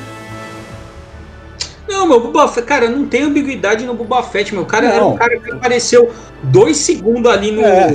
Não, 1.88 2.08
meu 2.08 2.20
Boba 2.20 2.48
Fett, 2.48 2.66
cara, 2.66 2.90
não 2.90 3.06
tem 3.06 3.24
ambiguidade 3.24 3.86
no 3.86 3.94
Boba 3.94 4.24
Fett, 4.24 4.54
meu 4.54 4.66
cara 4.66 4.88
não. 4.88 4.96
era 4.96 5.06
um 5.06 5.16
cara 5.16 5.40
que 5.40 5.52
apareceu 5.52 6.12
dois 6.44 6.78
segundos 6.78 7.32
ali 7.32 7.52
no. 7.52 7.62
É. 7.62 7.92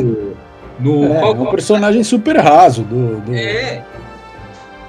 no 0.79 1.05
é, 1.05 1.21
qual, 1.21 1.33
um 1.33 1.47
personagem 1.47 2.05
super 2.05 2.37
raso 2.37 2.83
do. 2.83 3.21
do... 3.21 3.35
É. 3.35 3.83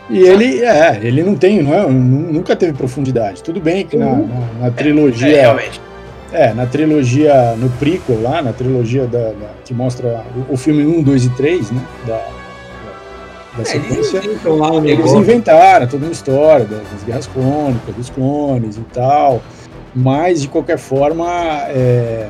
E 0.09 0.19
ele, 0.19 0.61
é, 0.61 0.99
ele 1.01 1.23
não 1.23 1.35
tem, 1.35 1.63
não 1.63 1.73
é, 1.73 1.87
nunca 1.87 2.55
teve 2.55 2.73
profundidade. 2.73 3.41
Tudo 3.41 3.59
bem 3.59 3.85
que 3.85 3.97
na, 3.97 4.15
na, 4.15 4.47
na 4.61 4.71
trilogia. 4.71 5.35
É, 5.35 5.41
realmente 5.41 5.81
é, 6.35 6.53
na 6.53 6.65
trilogia, 6.65 7.55
no 7.55 7.69
prequel 7.71 8.21
lá, 8.21 8.41
na 8.41 8.51
trilogia 8.51 9.07
da, 9.07 9.29
da 9.29 9.49
que 9.63 9.73
mostra 9.73 10.25
o, 10.49 10.53
o, 10.53 10.57
filme 10.57 10.85
1, 10.85 11.01
2 11.01 11.25
e 11.25 11.29
3, 11.29 11.71
né? 11.71 11.81
Da, 12.05 12.27
da, 13.55 13.61
é, 13.61 13.65
sequência. 13.65 14.17
Eles, 14.17 14.43
lá 14.43 14.75
eles 14.75 15.13
inventaram 15.13 15.87
toda 15.87 16.05
uma 16.05 16.11
história 16.11 16.65
das, 16.65 16.81
das 16.91 17.03
guerras 17.05 17.27
clônicas, 17.27 17.95
dos 17.95 18.09
clones 18.09 18.77
e 18.77 18.81
tal. 18.93 19.41
Mas, 19.95 20.41
de 20.41 20.49
qualquer 20.49 20.77
forma, 20.77 21.25
é, 21.69 22.29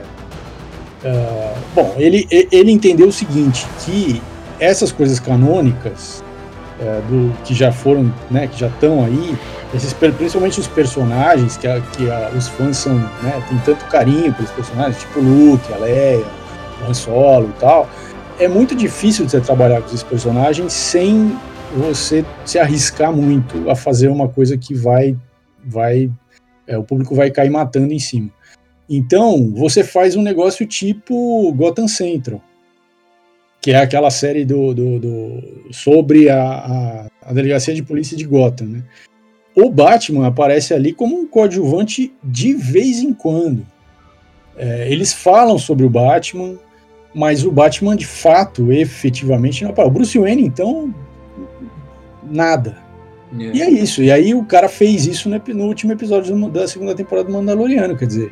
é, 1.04 1.54
bom, 1.74 1.96
ele, 1.98 2.28
ele 2.30 2.72
entendeu 2.72 3.08
o 3.08 3.12
seguinte, 3.12 3.66
que 3.84 4.22
essas 4.60 4.92
coisas 4.92 5.20
canônicas 5.20 6.24
é, 6.80 7.02
do, 7.08 7.34
que 7.44 7.54
já 7.54 7.72
foram, 7.72 8.14
né, 8.30 8.48
que 8.48 8.60
já 8.60 8.68
estão 8.68 9.04
aí, 9.04 9.38
esses, 9.74 9.94
principalmente 9.94 10.60
os 10.60 10.68
personagens 10.68 11.58
que, 11.58 11.68
a, 11.68 11.82
que 11.82 12.10
a, 12.10 12.32
os 12.36 12.48
fãs 12.48 12.78
são, 12.78 12.96
né, 12.96 13.44
tem 13.50 13.58
tanto 13.60 13.86
carinho 13.86 14.34
pelos 14.34 14.52
personagens, 14.52 15.00
tipo 15.00 15.20
Luke, 15.20 15.74
a 15.74 15.78
Leia, 15.78 16.26
o 16.82 16.90
Han 16.90 16.94
Solo 16.94 17.50
e 17.50 17.60
tal, 17.60 17.90
é 18.40 18.48
muito 18.48 18.76
difícil 18.76 19.26
de 19.26 19.32
você 19.32 19.40
trabalhar 19.40 19.82
com 19.82 19.88
esses 19.88 20.04
personagens 20.04 20.74
sem 20.74 21.38
você 21.76 22.26
se 22.46 22.60
arriscar 22.60 23.12
muito 23.12 23.70
a 23.70 23.76
fazer 23.76 24.10
uma 24.10 24.28
coisa 24.28 24.58
que 24.58 24.74
vai, 24.74 25.16
vai, 25.64 26.12
é, 26.68 26.78
o 26.78 26.84
público 26.84 27.16
vai 27.16 27.32
cair 27.32 27.50
matando 27.50 27.94
em 27.94 28.00
cima. 28.00 28.30
Então, 28.90 29.52
você 29.56 29.84
faz 29.84 30.16
um 30.16 30.22
negócio 30.22 30.66
tipo 30.66 31.52
Gotham 31.54 31.88
Central, 31.88 32.42
que 33.66 33.72
é 33.72 33.78
aquela 33.78 34.12
série 34.12 34.46
do, 34.46 34.76
do, 34.76 35.00
do 35.00 35.44
sobre 35.72 36.30
a, 36.30 36.40
a, 36.40 37.08
a, 37.24 37.34
delegacia 37.34 37.74
de 37.74 37.82
polícia 37.82 38.16
de 38.16 38.24
Gotham, 38.24 38.68
né? 38.68 38.84
O 39.56 39.72
Batman 39.72 40.28
aparece 40.28 40.72
ali 40.72 40.94
como 40.94 41.20
um 41.20 41.26
coadjuvante 41.26 42.14
de 42.24 42.54
vez 42.54 43.00
em 43.00 43.12
quando. 43.12 43.66
É, 44.56 44.88
eles 44.88 45.14
falam 45.14 45.58
sobre 45.58 45.84
o 45.84 45.90
Batman, 45.90 46.60
mas 47.12 47.44
o 47.44 47.52
Batman 47.52 47.96
de 47.96 48.06
fato, 48.06 48.72
efetivamente, 48.72 49.64
não 49.64 49.72
aparece. 49.72 49.90
O 49.90 49.94
Bruce 49.96 50.20
Wayne, 50.20 50.46
então, 50.46 50.94
nada. 52.22 52.78
Yeah. 53.36 53.52
É. 53.52 53.58
E 53.58 53.62
é 53.64 53.70
isso. 53.82 54.04
E 54.04 54.12
aí 54.12 54.36
o 54.36 54.46
cara 54.46 54.70
fez 54.70 55.08
isso 55.08 55.28
no, 55.28 55.42
no 55.56 55.66
último 55.66 55.92
episódio 55.92 56.50
da 56.52 56.68
segunda 56.68 56.94
temporada 56.94 57.28
do 57.28 57.34
Mandaloriano, 57.34 57.98
quer 57.98 58.06
dizer, 58.06 58.32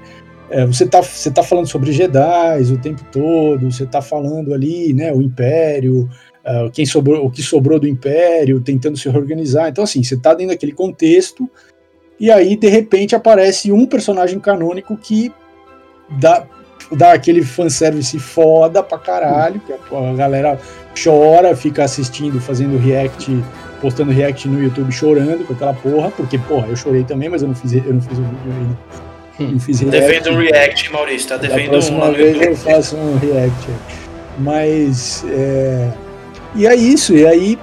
é, 0.54 0.68
você 0.68 0.84
está 0.84 1.02
você 1.02 1.32
tá 1.32 1.42
falando 1.42 1.68
sobre 1.68 1.92
Jedi 1.92 2.62
o 2.72 2.78
tempo 2.78 3.04
todo, 3.12 3.72
você 3.72 3.86
está 3.86 4.04
falando 4.04 4.54
ali, 4.54 4.94
né, 4.94 5.12
o 5.12 5.20
Império, 5.20 6.08
uh, 6.46 6.70
quem 6.72 6.86
sobrou, 6.86 7.26
o 7.26 7.32
que 7.32 7.42
sobrou 7.42 7.80
do 7.80 7.88
Império, 7.88 8.62
tentando 8.62 8.96
se 8.96 9.10
reorganizar. 9.10 9.70
Então, 9.70 9.84
assim, 9.84 10.04
você 10.04 10.14
está 10.14 10.36
dentro 10.36 10.54
daquele 10.54 10.72
contexto, 10.72 11.50
e 12.20 12.30
aí, 12.30 12.56
de 12.56 12.68
repente, 12.68 13.16
aparece 13.16 13.72
um 13.72 13.88
personagem 13.88 14.40
canônico 14.40 14.96
que 14.96 15.34
dá, 16.20 16.46
dá 16.92 17.14
aquele 17.14 17.42
fanservice 17.42 18.20
foda 18.20 18.84
pra 18.84 19.00
caralho, 19.00 19.60
que 19.60 19.74
a 19.74 20.14
galera 20.14 20.60
chora, 21.04 21.56
fica 21.56 21.84
assistindo, 21.84 22.40
fazendo 22.40 22.78
react, 22.78 23.44
postando 23.82 24.12
react 24.12 24.48
no 24.48 24.62
YouTube 24.62 24.92
chorando 24.92 25.48
com 25.48 25.54
aquela 25.54 25.74
porra, 25.74 26.12
porque, 26.12 26.38
porra, 26.38 26.68
eu 26.68 26.76
chorei 26.76 27.04
também, 27.04 27.28
mas 27.28 27.42
eu 27.42 27.48
não 27.48 27.56
fiz, 27.56 27.74
eu 27.74 27.92
não 27.92 28.02
fiz 28.02 28.20
o 28.20 28.22
vídeo 28.22 28.54
ainda 28.56 29.13
Hum. 29.44 29.60
Fiz 29.60 29.80
react. 29.82 30.00
Devendo 30.00 30.30
um 30.32 30.38
react, 30.38 30.92
Maurício. 30.92 31.30
Tá 31.30 31.38
devendo 31.38 31.66
da 31.66 31.70
próxima 31.72 32.06
um 32.06 32.14
vez 32.14 32.42
eu 32.42 32.56
faço 32.56 32.96
um 32.96 33.18
react. 33.18 33.68
Mas. 34.40 35.26
É... 35.30 35.92
E 36.56 36.68
é 36.68 36.76
isso. 36.76 37.14
E 37.14 37.26
aí. 37.26 37.60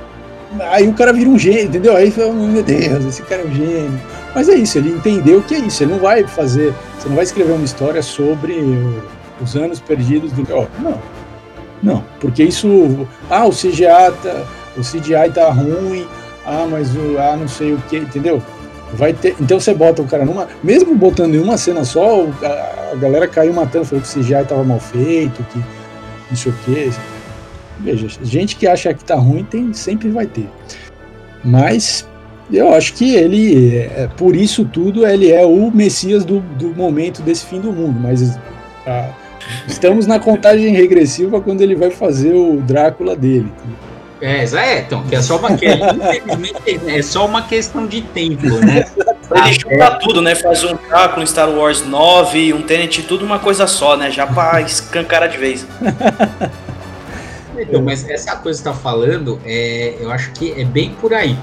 Aí 0.59 0.89
o 0.89 0.93
cara 0.95 1.13
vira 1.13 1.31
um 1.31 1.39
gênio, 1.39 1.67
entendeu? 1.67 1.95
Aí 1.95 2.11
fala, 2.11 2.33
meu 2.33 2.63
Deus, 2.63 3.05
esse 3.05 3.23
cara 3.23 3.43
é 3.43 3.45
um 3.45 3.55
gênio. 3.55 4.01
Mas 4.35 4.49
é 4.49 4.55
isso, 4.55 4.79
ele 4.79 4.91
entendeu 4.91 5.41
que 5.43 5.55
é 5.55 5.59
isso. 5.59 5.83
Ele 5.83 5.93
não 5.93 6.01
vai 6.01 6.27
fazer. 6.27 6.75
Você 6.99 7.09
não 7.09 7.15
vai 7.15 7.25
escrever 7.25 7.53
uma 7.53 7.65
história 7.65 8.03
sobre 8.03 8.57
os 9.41 9.57
anos 9.57 9.81
perdidos 9.81 10.33
do. 10.33 10.47
Oh, 10.53 10.67
não. 10.81 10.99
Não. 11.83 12.05
Porque 12.21 12.43
isso. 12.43 13.07
Ah, 13.29 13.47
o 13.47 13.51
CGI 13.51 14.13
tá. 14.23 14.45
O 14.77 14.81
CGI 14.81 15.33
tá 15.33 15.51
ruim. 15.51 16.07
Ah, 16.45 16.67
mas 16.69 16.95
o. 16.95 17.19
Ah, 17.19 17.37
não 17.37 17.49
sei 17.49 17.73
o 17.73 17.79
que, 17.89 17.99
entendeu? 17.99 18.43
Vai 18.95 19.13
ter, 19.13 19.37
então 19.41 19.61
você 19.61 19.73
bota 19.73 20.03
o 20.03 20.07
cara 20.07 20.25
numa. 20.25 20.49
Mesmo 20.63 20.95
botando 20.95 21.35
em 21.35 21.39
uma 21.39 21.57
cena 21.57 21.85
só, 21.85 22.27
a, 22.43 22.93
a 22.93 22.97
galera 22.97 23.29
caiu 23.29 23.53
matando, 23.53 23.85
falou 23.85 24.03
que 24.03 24.09
o 24.09 24.23
CGI 24.23 24.43
estava 24.43 24.65
mal 24.65 24.81
feito, 24.81 25.43
que 25.45 25.59
não 26.29 26.37
sei 26.37 26.53
o 26.53 26.55
quê. 26.65 26.91
Veja, 27.79 28.09
gente 28.23 28.57
que 28.57 28.67
acha 28.67 28.93
que 28.93 29.05
tá 29.05 29.15
ruim 29.15 29.45
tem, 29.45 29.73
sempre 29.73 30.09
vai 30.09 30.27
ter. 30.27 30.49
Mas 31.45 32.07
eu 32.53 32.75
acho 32.75 32.95
que 32.95 33.15
ele, 33.15 33.77
é, 33.79 34.09
por 34.17 34.35
isso 34.35 34.65
tudo, 34.65 35.07
ele 35.07 35.31
é 35.31 35.45
o 35.45 35.71
Messias 35.71 36.25
do, 36.25 36.41
do 36.41 36.75
momento 36.75 37.23
desse 37.23 37.47
fim 37.47 37.61
do 37.61 37.73
mundo. 37.73 37.99
Mas 37.99 38.39
a, 38.87 39.09
estamos 39.67 40.07
na 40.07 40.19
contagem 40.19 40.75
regressiva 40.75 41.41
quando 41.41 41.61
ele 41.63 41.75
vai 41.75 41.91
fazer 41.91 42.35
o 42.35 42.57
Drácula 42.61 43.15
dele. 43.15 43.51
É, 44.21 44.45
é, 44.45 44.81
então, 44.81 45.03
que 45.05 45.17
é 45.17 45.23
só 45.23 45.39
uma 45.39 45.57
que 45.57 45.65
é, 45.65 45.77
infelizmente 45.77 46.81
é 46.87 47.03
só 47.03 47.25
uma 47.25 47.43
questão 47.43 47.87
de 47.87 48.03
tempo, 48.03 48.47
né? 48.59 48.85
Ele 49.35 49.55
chupa 49.55 49.99
tudo, 50.03 50.21
né? 50.21 50.35
Faz 50.35 50.63
um 50.65 50.77
um 51.19 51.27
Star 51.27 51.49
Wars 51.49 51.87
9, 51.87 52.53
um 52.53 52.63
Tenet, 52.63 53.03
tudo 53.05 53.25
uma 53.25 53.39
coisa 53.39 53.67
só, 53.67 53.97
né? 53.97 54.11
Já 54.11 54.27
pra 54.27 54.61
escancar 54.61 55.27
de 55.29 55.39
vez. 55.39 55.67
Então, 57.59 57.83
mas 57.83 58.09
essa 58.09 58.37
coisa 58.37 58.59
que 58.59 58.69
você 58.69 58.75
tá 58.75 58.75
falando, 58.75 59.39
é, 59.45 59.97
eu 60.01 60.11
acho 60.11 60.33
que 60.33 60.53
é 60.59 60.65
bem 60.65 60.97
por 61.01 61.13
aí. 61.13 61.37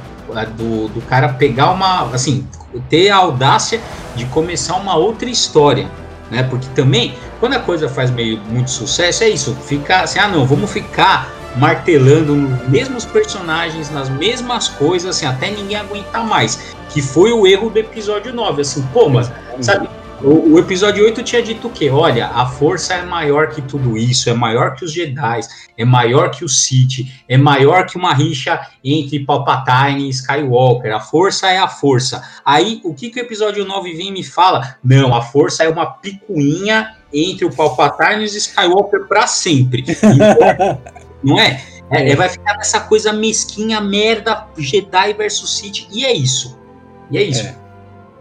Do, 0.57 0.87
do 0.89 1.01
cara 1.01 1.29
pegar 1.29 1.71
uma. 1.71 2.03
Assim, 2.13 2.45
ter 2.89 3.09
a 3.09 3.17
audácia 3.17 3.79
de 4.15 4.25
começar 4.25 4.75
uma 4.75 4.95
outra 4.95 5.29
história. 5.29 5.87
Né? 6.31 6.43
Porque 6.43 6.67
também, 6.75 7.15
quando 7.39 7.53
a 7.53 7.59
coisa 7.59 7.87
faz 7.87 8.09
meio 8.11 8.39
muito 8.49 8.71
sucesso, 8.71 9.23
é 9.23 9.29
isso. 9.29 9.55
Fica 9.65 10.01
assim, 10.01 10.19
ah 10.19 10.27
não, 10.27 10.45
vamos 10.45 10.71
ficar 10.71 11.36
martelando 11.57 12.35
nos 12.35 12.69
mesmos 12.69 13.05
personagens, 13.05 13.89
nas 13.89 14.09
mesmas 14.09 14.67
coisas, 14.67 15.15
assim, 15.15 15.25
até 15.25 15.49
ninguém 15.49 15.77
aguentar 15.77 16.25
mais. 16.25 16.75
Que 16.89 17.01
foi 17.01 17.31
o 17.31 17.45
erro 17.45 17.69
do 17.69 17.77
episódio 17.77 18.33
9, 18.33 18.61
assim, 18.61 18.81
pô, 18.93 19.09
mas, 19.09 19.31
sabe, 19.59 19.89
o, 20.21 20.53
o, 20.53 20.59
episódio 20.59 21.03
8 21.05 21.21
tinha 21.21 21.43
dito 21.43 21.69
que, 21.69 21.89
olha, 21.89 22.27
a 22.27 22.47
força 22.47 22.95
é 22.95 23.03
maior 23.03 23.49
que 23.49 23.61
tudo 23.61 23.95
isso, 23.95 24.29
é 24.29 24.33
maior 24.33 24.75
que 24.75 24.83
os 24.83 24.91
Jedi, 24.91 25.41
é 25.77 25.85
maior 25.85 26.31
que 26.31 26.43
o 26.43 26.49
Sith, 26.49 27.07
é 27.29 27.37
maior 27.37 27.85
que 27.85 27.97
uma 27.97 28.13
rixa 28.13 28.59
entre 28.83 29.19
Palpatine 29.19 30.07
e 30.07 30.09
Skywalker, 30.09 30.95
a 30.95 30.99
força 30.99 31.51
é 31.51 31.59
a 31.59 31.67
força. 31.67 32.23
Aí, 32.43 32.81
o 32.83 32.95
que, 32.95 33.11
que 33.11 33.19
o 33.19 33.23
episódio 33.23 33.63
9 33.63 33.93
vem 33.93 34.07
e 34.07 34.11
me 34.11 34.23
fala? 34.23 34.77
Não, 34.83 35.13
a 35.13 35.21
força 35.21 35.63
é 35.63 35.69
uma 35.69 35.85
picuinha 35.85 36.95
entre 37.13 37.45
o 37.45 37.55
Palpatine 37.55 38.23
e 38.23 38.25
Skywalker 38.25 39.05
para 39.07 39.27
sempre. 39.27 39.83
Então, 39.87 40.81
não 41.23 41.39
é? 41.39 41.61
É, 41.89 42.09
é? 42.09 42.15
Vai 42.15 42.29
ficar 42.29 42.57
nessa 42.57 42.81
coisa 42.81 43.13
mesquinha, 43.13 43.79
merda, 43.79 44.47
Jedi 44.57 45.13
versus 45.13 45.57
Sith, 45.57 45.87
e 45.91 46.05
é 46.05 46.13
isso. 46.13 46.57
E 47.09 47.17
é 47.17 47.23
isso. 47.23 47.43
É. 47.43 47.55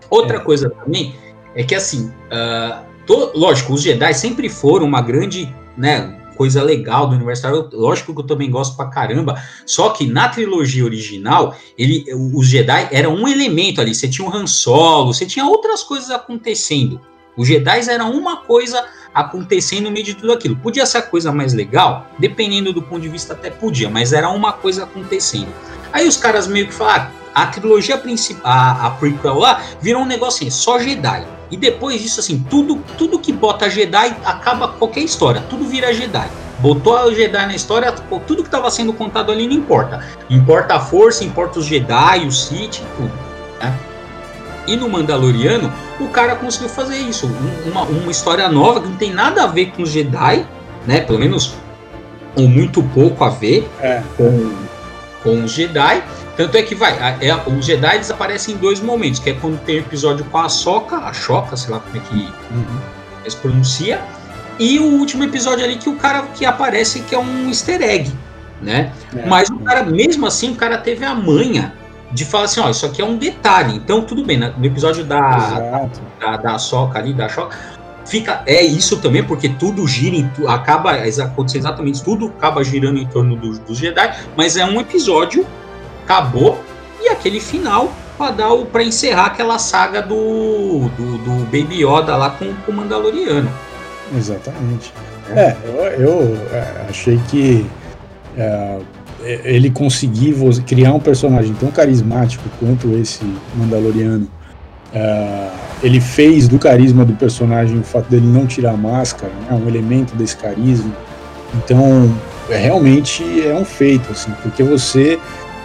Outra 0.08 0.36
é. 0.36 0.40
coisa 0.40 0.70
também 0.70 1.14
é 1.54 1.64
que, 1.64 1.74
assim, 1.74 2.12
uh, 2.30 2.84
to, 3.06 3.32
lógico, 3.34 3.72
os 3.72 3.82
Jedi 3.82 4.14
sempre 4.14 4.48
foram 4.48 4.86
uma 4.86 5.02
grande, 5.02 5.52
né, 5.76 6.16
coisa 6.36 6.62
legal 6.62 7.08
do 7.08 7.16
universo. 7.16 7.46
Lógico 7.72 8.14
que 8.14 8.20
eu 8.20 8.26
também 8.26 8.50
gosto 8.50 8.76
pra 8.76 8.86
caramba. 8.86 9.42
Só 9.64 9.88
que 9.90 10.06
na 10.06 10.28
trilogia 10.28 10.84
original, 10.84 11.56
ele, 11.76 12.04
os 12.34 12.46
Jedi 12.46 12.88
eram 12.92 13.14
um 13.14 13.26
elemento 13.26 13.80
ali. 13.80 13.94
Você 13.94 14.06
tinha 14.06 14.28
o 14.28 14.34
Han 14.34 14.46
Solo, 14.46 15.12
você 15.12 15.26
tinha 15.26 15.46
outras 15.46 15.82
coisas 15.82 16.10
acontecendo. 16.10 17.00
Os 17.36 17.46
Jedi 17.46 17.88
eram 17.90 18.12
uma 18.12 18.38
coisa 18.38 18.84
acontecendo 19.14 19.84
no 19.84 19.90
meio 19.90 20.04
de 20.04 20.14
tudo 20.14 20.32
aquilo. 20.32 20.56
Podia 20.56 20.86
ser 20.86 20.98
a 20.98 21.02
coisa 21.02 21.32
mais 21.32 21.52
legal, 21.52 22.06
dependendo 22.18 22.72
do 22.72 22.82
ponto 22.82 23.00
de 23.00 23.08
vista 23.08 23.32
até 23.32 23.50
podia, 23.50 23.88
mas 23.88 24.12
era 24.12 24.28
uma 24.28 24.52
coisa 24.52 24.84
acontecendo. 24.84 25.48
Aí 25.92 26.06
os 26.06 26.16
caras 26.16 26.46
meio 26.46 26.66
que 26.66 26.74
falaram, 26.74 27.10
ah, 27.34 27.42
a 27.42 27.46
trilogia 27.46 27.98
principal, 27.98 28.52
a, 28.52 28.90
prequel 28.98 29.38
lá, 29.38 29.62
virou 29.80 30.02
um 30.02 30.06
negócio 30.06 30.46
assim, 30.46 30.50
só 30.50 30.78
Jedi. 30.78 31.26
E 31.50 31.56
depois 31.56 32.00
disso, 32.00 32.20
assim, 32.20 32.44
tudo, 32.50 32.82
tudo 32.98 33.18
que 33.18 33.32
bota 33.32 33.68
Jedi 33.70 34.16
acaba 34.24 34.68
qualquer 34.68 35.00
história, 35.00 35.42
tudo 35.48 35.64
vira 35.64 35.92
Jedi. 35.92 36.28
Botou 36.58 36.96
a 36.96 37.12
Jedi 37.12 37.46
na 37.46 37.54
história, 37.54 37.92
tudo 37.92 38.42
que 38.42 38.48
estava 38.48 38.70
sendo 38.70 38.92
contado 38.92 39.30
ali 39.30 39.46
não 39.46 39.54
importa. 39.54 40.04
Importa 40.30 40.76
a 40.76 40.80
força, 40.80 41.24
importa 41.24 41.58
os 41.58 41.66
Jedi, 41.66 42.26
os 42.26 42.46
Sith, 42.46 42.80
tudo. 42.96 43.12
Né? 43.60 43.78
E 44.66 44.76
no 44.76 44.88
Mandaloriano, 44.88 45.72
o 46.00 46.08
cara 46.08 46.34
conseguiu 46.36 46.68
fazer 46.68 46.96
isso. 46.96 47.30
Uma, 47.64 47.82
uma 47.82 48.10
história 48.10 48.48
nova 48.48 48.80
que 48.80 48.88
não 48.88 48.96
tem 48.96 49.12
nada 49.12 49.44
a 49.44 49.46
ver 49.46 49.72
com 49.72 49.82
os 49.82 49.90
Jedi, 49.90 50.46
né? 50.86 51.00
Pelo 51.00 51.18
menos, 51.18 51.54
ou 52.34 52.48
muito 52.48 52.82
pouco 52.82 53.24
a 53.24 53.30
ver 53.30 53.68
é. 53.80 54.02
com, 54.16 54.54
com 55.22 55.44
os 55.44 55.52
Jedi. 55.52 56.02
Tanto 56.36 56.56
é 56.56 56.62
que 56.62 56.74
vai, 56.74 56.92
é, 57.20 57.34
os 57.48 57.64
Jedi 57.64 57.98
desaparecem 57.98 58.54
em 58.54 58.58
dois 58.58 58.80
momentos, 58.80 59.20
que 59.20 59.30
é 59.30 59.32
quando 59.32 59.58
tem 59.64 59.76
o 59.76 59.78
episódio 59.78 60.24
com 60.26 60.36
a 60.36 60.48
Soca, 60.50 60.96
a 60.96 61.12
Choca, 61.12 61.56
sei 61.56 61.72
lá 61.72 61.80
como 61.80 61.96
é 61.96 62.00
que 62.00 62.14
uhum. 62.14 63.30
se 63.30 63.36
pronuncia, 63.36 64.00
e 64.58 64.78
o 64.78 64.84
último 64.84 65.24
episódio 65.24 65.64
ali 65.64 65.76
que 65.76 65.88
o 65.88 65.96
cara 65.96 66.22
que 66.34 66.44
aparece 66.44 67.00
que 67.00 67.14
é 67.14 67.18
um 67.18 67.48
easter 67.48 67.80
egg, 67.82 68.12
né? 68.60 68.92
É. 69.14 69.26
Mas 69.26 69.48
o 69.48 69.58
cara, 69.60 69.82
mesmo 69.82 70.26
assim, 70.26 70.52
o 70.52 70.56
cara 70.56 70.76
teve 70.78 71.04
a 71.04 71.14
manha 71.14 71.72
de 72.12 72.24
falar 72.24 72.44
assim, 72.44 72.60
ó, 72.60 72.70
isso 72.70 72.86
aqui 72.86 73.02
é 73.02 73.04
um 73.04 73.16
detalhe. 73.16 73.76
Então, 73.76 74.02
tudo 74.02 74.24
bem, 74.24 74.38
né? 74.38 74.52
no 74.56 74.64
episódio 74.64 75.04
da, 75.04 75.88
da, 76.20 76.36
da, 76.36 76.58
Soca 76.58 76.98
ali, 76.98 77.12
da 77.12 77.28
Choca, 77.28 77.56
fica, 78.04 78.42
é 78.46 78.62
isso 78.62 78.98
também, 78.98 79.22
porque 79.22 79.48
tudo 79.48 79.86
gira, 79.86 80.30
acaba 80.48 80.92
acontecendo 80.92 81.62
exatamente, 81.62 82.02
tudo 82.02 82.26
acaba 82.26 82.62
girando 82.62 82.98
em 82.98 83.06
torno 83.06 83.36
dos 83.36 83.58
do 83.58 83.74
Jedi, 83.74 84.16
mas 84.36 84.56
é 84.56 84.64
um 84.64 84.80
episódio, 84.80 85.46
acabou, 86.04 86.62
e 87.00 87.08
aquele 87.08 87.40
final 87.40 87.92
para 88.16 88.30
dar 88.30 88.52
o 88.52 88.64
para 88.64 88.82
encerrar 88.82 89.26
aquela 89.26 89.58
saga 89.58 90.00
do, 90.00 90.88
do, 90.96 91.18
do 91.18 91.44
Baby 91.46 91.84
Yoda 91.84 92.16
lá 92.16 92.30
com, 92.30 92.54
com 92.54 92.72
o 92.72 92.74
Mandaloriano. 92.74 93.50
Exatamente. 94.16 94.92
É, 95.30 95.56
eu, 95.64 95.74
eu 95.74 96.38
é, 96.52 96.86
achei 96.88 97.20
que 97.28 97.66
é, 98.36 98.42
é, 98.42 98.78
ele 99.44 99.70
conseguir 99.70 100.34
criar 100.66 100.92
um 100.92 101.00
personagem 101.00 101.54
tão 101.54 101.70
carismático 101.70 102.44
quanto 102.60 102.96
esse 102.96 103.24
Mandaloriano, 103.54 104.28
uh, 104.94 105.50
ele 105.82 106.00
fez 106.00 106.48
do 106.48 106.58
carisma 106.58 107.04
do 107.04 107.14
personagem 107.14 107.78
o 107.78 107.82
fato 107.82 108.08
dele 108.08 108.26
não 108.26 108.46
tirar 108.46 108.72
a 108.72 108.76
máscara, 108.76 109.32
né, 109.48 109.60
um 109.62 109.68
elemento 109.68 110.14
desse 110.14 110.36
carisma. 110.36 110.92
Então, 111.54 112.10
é, 112.48 112.56
realmente 112.56 113.22
é 113.46 113.54
um 113.54 113.64
feito, 113.64 114.12
assim, 114.12 114.32
porque 114.42 114.62
você, 114.62 115.18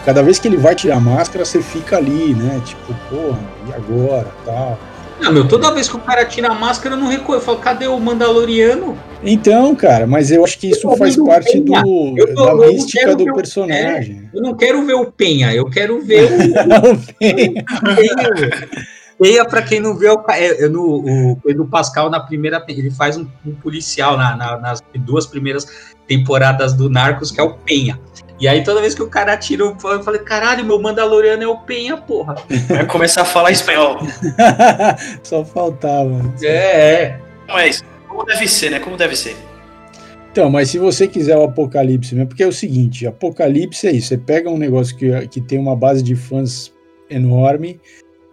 cada 0.06 0.22
vez 0.22 0.40
que 0.40 0.48
ele 0.48 0.58
vai 0.58 0.76
tirar 0.76 0.98
a 0.98 1.00
máscara, 1.00 1.46
você 1.46 1.62
fica 1.62 1.98
ali, 1.98 2.34
né, 2.34 2.62
tipo, 2.66 2.94
porra, 3.10 3.40
e 3.68 3.74
agora, 3.74 4.28
tal. 4.46 4.78
Não, 5.22 5.32
meu, 5.32 5.48
toda 5.48 5.72
vez 5.72 5.88
que 5.88 5.96
o 5.96 6.00
cara 6.00 6.26
tira 6.26 6.50
a 6.50 6.56
máscara, 6.56 6.96
eu 6.96 7.00
não 7.00 7.08
reconheço. 7.08 7.44
Eu 7.44 7.46
falo, 7.46 7.60
cadê 7.60 7.86
o 7.86 8.00
Mandaloriano? 8.00 8.98
Então, 9.24 9.76
cara, 9.76 10.08
mas 10.08 10.32
eu 10.32 10.44
acho 10.44 10.58
que 10.58 10.72
isso 10.72 10.90
faz 10.98 11.16
parte 11.16 11.60
do, 11.60 11.74
tô, 12.36 12.46
da 12.46 12.68
mística 12.68 13.16
do 13.16 13.32
personagem. 13.32 14.30
É, 14.34 14.38
eu 14.38 14.42
não 14.42 14.56
quero 14.56 14.84
ver 14.84 14.96
o 14.96 15.12
Penha, 15.12 15.54
eu 15.54 15.70
quero 15.70 16.02
ver 16.02 16.28
o, 16.34 16.92
o 16.92 17.14
Penha. 17.20 17.66
Penha, 19.20 19.46
pra 19.46 19.62
quem 19.62 19.80
não 19.80 19.96
vê, 19.96 20.08
é, 20.32 20.66
é 20.66 20.68
no, 20.68 21.34
o 21.34 21.36
Pedro 21.44 21.68
Pascal, 21.68 22.10
na 22.10 22.20
primeira, 22.20 22.64
ele 22.68 22.90
faz 22.90 23.16
um, 23.16 23.28
um 23.46 23.54
policial 23.54 24.18
na, 24.18 24.36
na, 24.36 24.58
nas 24.58 24.84
duas 24.96 25.28
primeiras 25.28 25.68
temporadas 26.08 26.74
do 26.74 26.90
Narcos, 26.90 27.30
que 27.30 27.40
é 27.40 27.44
o 27.44 27.54
Penha. 27.54 28.00
E 28.42 28.48
aí 28.48 28.64
toda 28.64 28.82
vez 28.82 28.96
que 28.96 29.04
o 29.04 29.08
cara 29.08 29.38
tira, 29.38 29.64
eu 29.64 30.04
falei, 30.04 30.20
caralho, 30.22 30.66
meu 30.66 30.82
Mandaloriano 30.82 31.44
é 31.44 31.48
o 31.48 31.60
Penha, 31.60 31.96
porra. 31.96 32.34
Vai 32.68 32.88
começar 32.88 33.22
a 33.22 33.26
falar 33.26 33.52
espanhol. 33.52 34.00
Só 35.22 35.46
faltava. 35.46 36.34
É, 36.42 37.04
é. 37.04 37.20
Mas, 37.48 37.84
como 38.08 38.26
deve 38.26 38.48
ser, 38.48 38.72
né? 38.72 38.80
Como 38.80 38.98
deve 38.98 39.16
ser. 39.16 39.36
Então, 40.32 40.50
mas 40.50 40.70
se 40.72 40.80
você 40.80 41.08
quiser 41.08 41.38
o 41.38 41.44
Apocalipse 41.44 42.16
mesmo, 42.16 42.30
porque 42.30 42.42
é 42.42 42.48
o 42.48 42.52
seguinte, 42.52 43.06
Apocalipse 43.06 43.86
é 43.86 43.92
isso, 43.92 44.08
você 44.08 44.18
pega 44.18 44.50
um 44.50 44.58
negócio 44.58 44.98
que, 44.98 45.28
que 45.28 45.40
tem 45.40 45.60
uma 45.60 45.76
base 45.76 46.02
de 46.02 46.16
fãs 46.16 46.74
enorme 47.10 47.80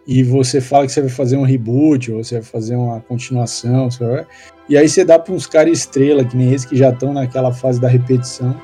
e 0.07 0.23
você 0.23 0.59
fala 0.59 0.87
que 0.87 0.93
você 0.93 1.03
vai 1.03 1.11
fazer 1.11 1.37
um 1.37 1.43
reboot, 1.43 2.13
ou 2.13 2.25
você 2.25 2.37
vai 2.37 2.45
fazer 2.45 2.77
uma 2.77 3.01
continuação, 3.01 3.91
vai... 4.01 4.27
e 4.71 4.79
aí 4.79 4.89
você 4.89 5.05
dá 5.05 5.19
para 5.19 5.35
uns 5.35 5.47
caras 5.47 5.77
estrela, 5.77 6.25
que 6.25 6.35
nem 6.35 6.55
esse, 6.55 6.67
que 6.67 6.77
já 6.77 6.89
estão 6.89 7.13
naquela 7.13 7.53
fase 7.53 7.79
da 7.79 7.89
repetição, 7.89 8.59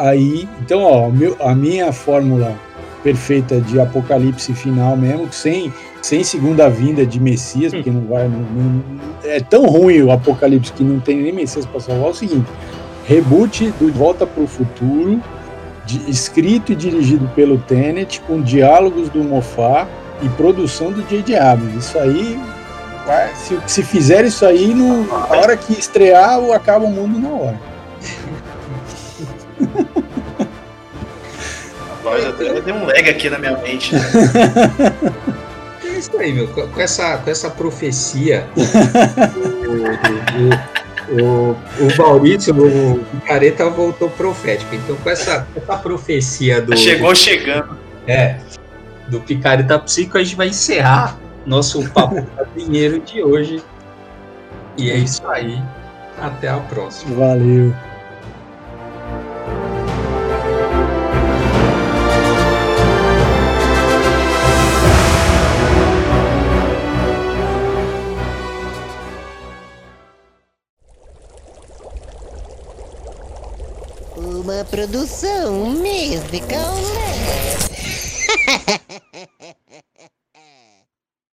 Aí, 0.00 0.48
então, 0.62 0.82
ó, 0.82 1.10
meu, 1.10 1.36
a 1.40 1.54
minha 1.54 1.92
fórmula 1.92 2.56
perfeita 3.02 3.60
de 3.60 3.78
apocalipse 3.78 4.54
final 4.54 4.96
mesmo, 4.96 5.30
sem, 5.30 5.70
sem 6.00 6.24
segunda 6.24 6.70
vinda 6.70 7.04
de 7.04 7.20
Messias, 7.20 7.70
porque 7.70 7.90
não 7.90 8.06
vai. 8.06 8.26
Não, 8.26 8.38
não, 8.38 8.82
é 9.22 9.40
tão 9.40 9.66
ruim 9.66 10.00
o 10.02 10.10
apocalipse 10.10 10.72
que 10.72 10.82
não 10.82 11.00
tem 11.00 11.20
nem 11.20 11.32
Messias 11.32 11.66
para 11.66 11.80
salvar. 11.80 12.06
É 12.06 12.10
o 12.10 12.14
seguinte: 12.14 12.50
reboot 13.06 13.70
do 13.78 13.92
Volta 13.92 14.26
para 14.26 14.42
o 14.42 14.46
Futuro, 14.46 15.22
de, 15.84 16.10
escrito 16.10 16.72
e 16.72 16.74
dirigido 16.74 17.28
pelo 17.34 17.58
Tenet, 17.58 18.22
com 18.22 18.40
diálogos 18.40 19.10
do 19.10 19.22
Mofá 19.22 19.86
e 20.22 20.28
produção 20.30 20.92
do 20.92 21.02
J.J. 21.02 21.36
Abrams. 21.36 21.78
Isso 21.78 21.98
aí. 21.98 22.40
Se, 23.34 23.58
se 23.66 23.82
fizer 23.82 24.24
isso 24.24 24.46
aí, 24.46 24.72
no, 24.72 25.06
na 25.06 25.36
hora 25.36 25.56
que 25.58 25.74
estrear, 25.74 26.38
acaba 26.54 26.86
o 26.86 26.90
mundo 26.90 27.18
na 27.18 27.28
hora. 27.28 27.69
Deu 32.64 32.74
um 32.74 32.86
lag 32.86 33.08
aqui 33.08 33.30
na 33.30 33.38
minha 33.38 33.56
mente. 33.58 33.92
É 35.82 35.98
isso 35.98 36.16
aí, 36.18 36.32
meu. 36.32 36.46
Com 36.48 36.80
essa, 36.80 37.18
com 37.18 37.30
essa 37.30 37.50
profecia, 37.50 38.46
o, 41.10 41.20
o, 41.20 41.52
o 41.52 41.96
Maurício, 41.98 42.54
o 42.54 43.20
Careta 43.26 43.68
voltou 43.68 44.08
profético. 44.10 44.74
Então, 44.74 44.96
com 44.96 45.10
essa, 45.10 45.46
essa 45.56 45.76
profecia 45.76 46.60
do. 46.60 46.76
Chegou 46.76 47.14
chegando. 47.14 47.76
É. 48.06 48.38
Do 49.08 49.20
Picareta 49.20 49.78
Psico, 49.78 50.18
a 50.18 50.22
gente 50.22 50.36
vai 50.36 50.48
encerrar 50.48 51.18
nosso 51.44 51.88
papo 51.90 52.24
dinheiro 52.56 53.00
de 53.00 53.22
hoje. 53.22 53.62
E 54.76 54.90
é 54.90 54.96
isso 54.96 55.26
aí. 55.28 55.60
Até 56.20 56.48
a 56.48 56.58
próxima. 56.58 57.16
Valeu. 57.16 57.74
Produção 74.64 75.52
musical. 75.70 76.74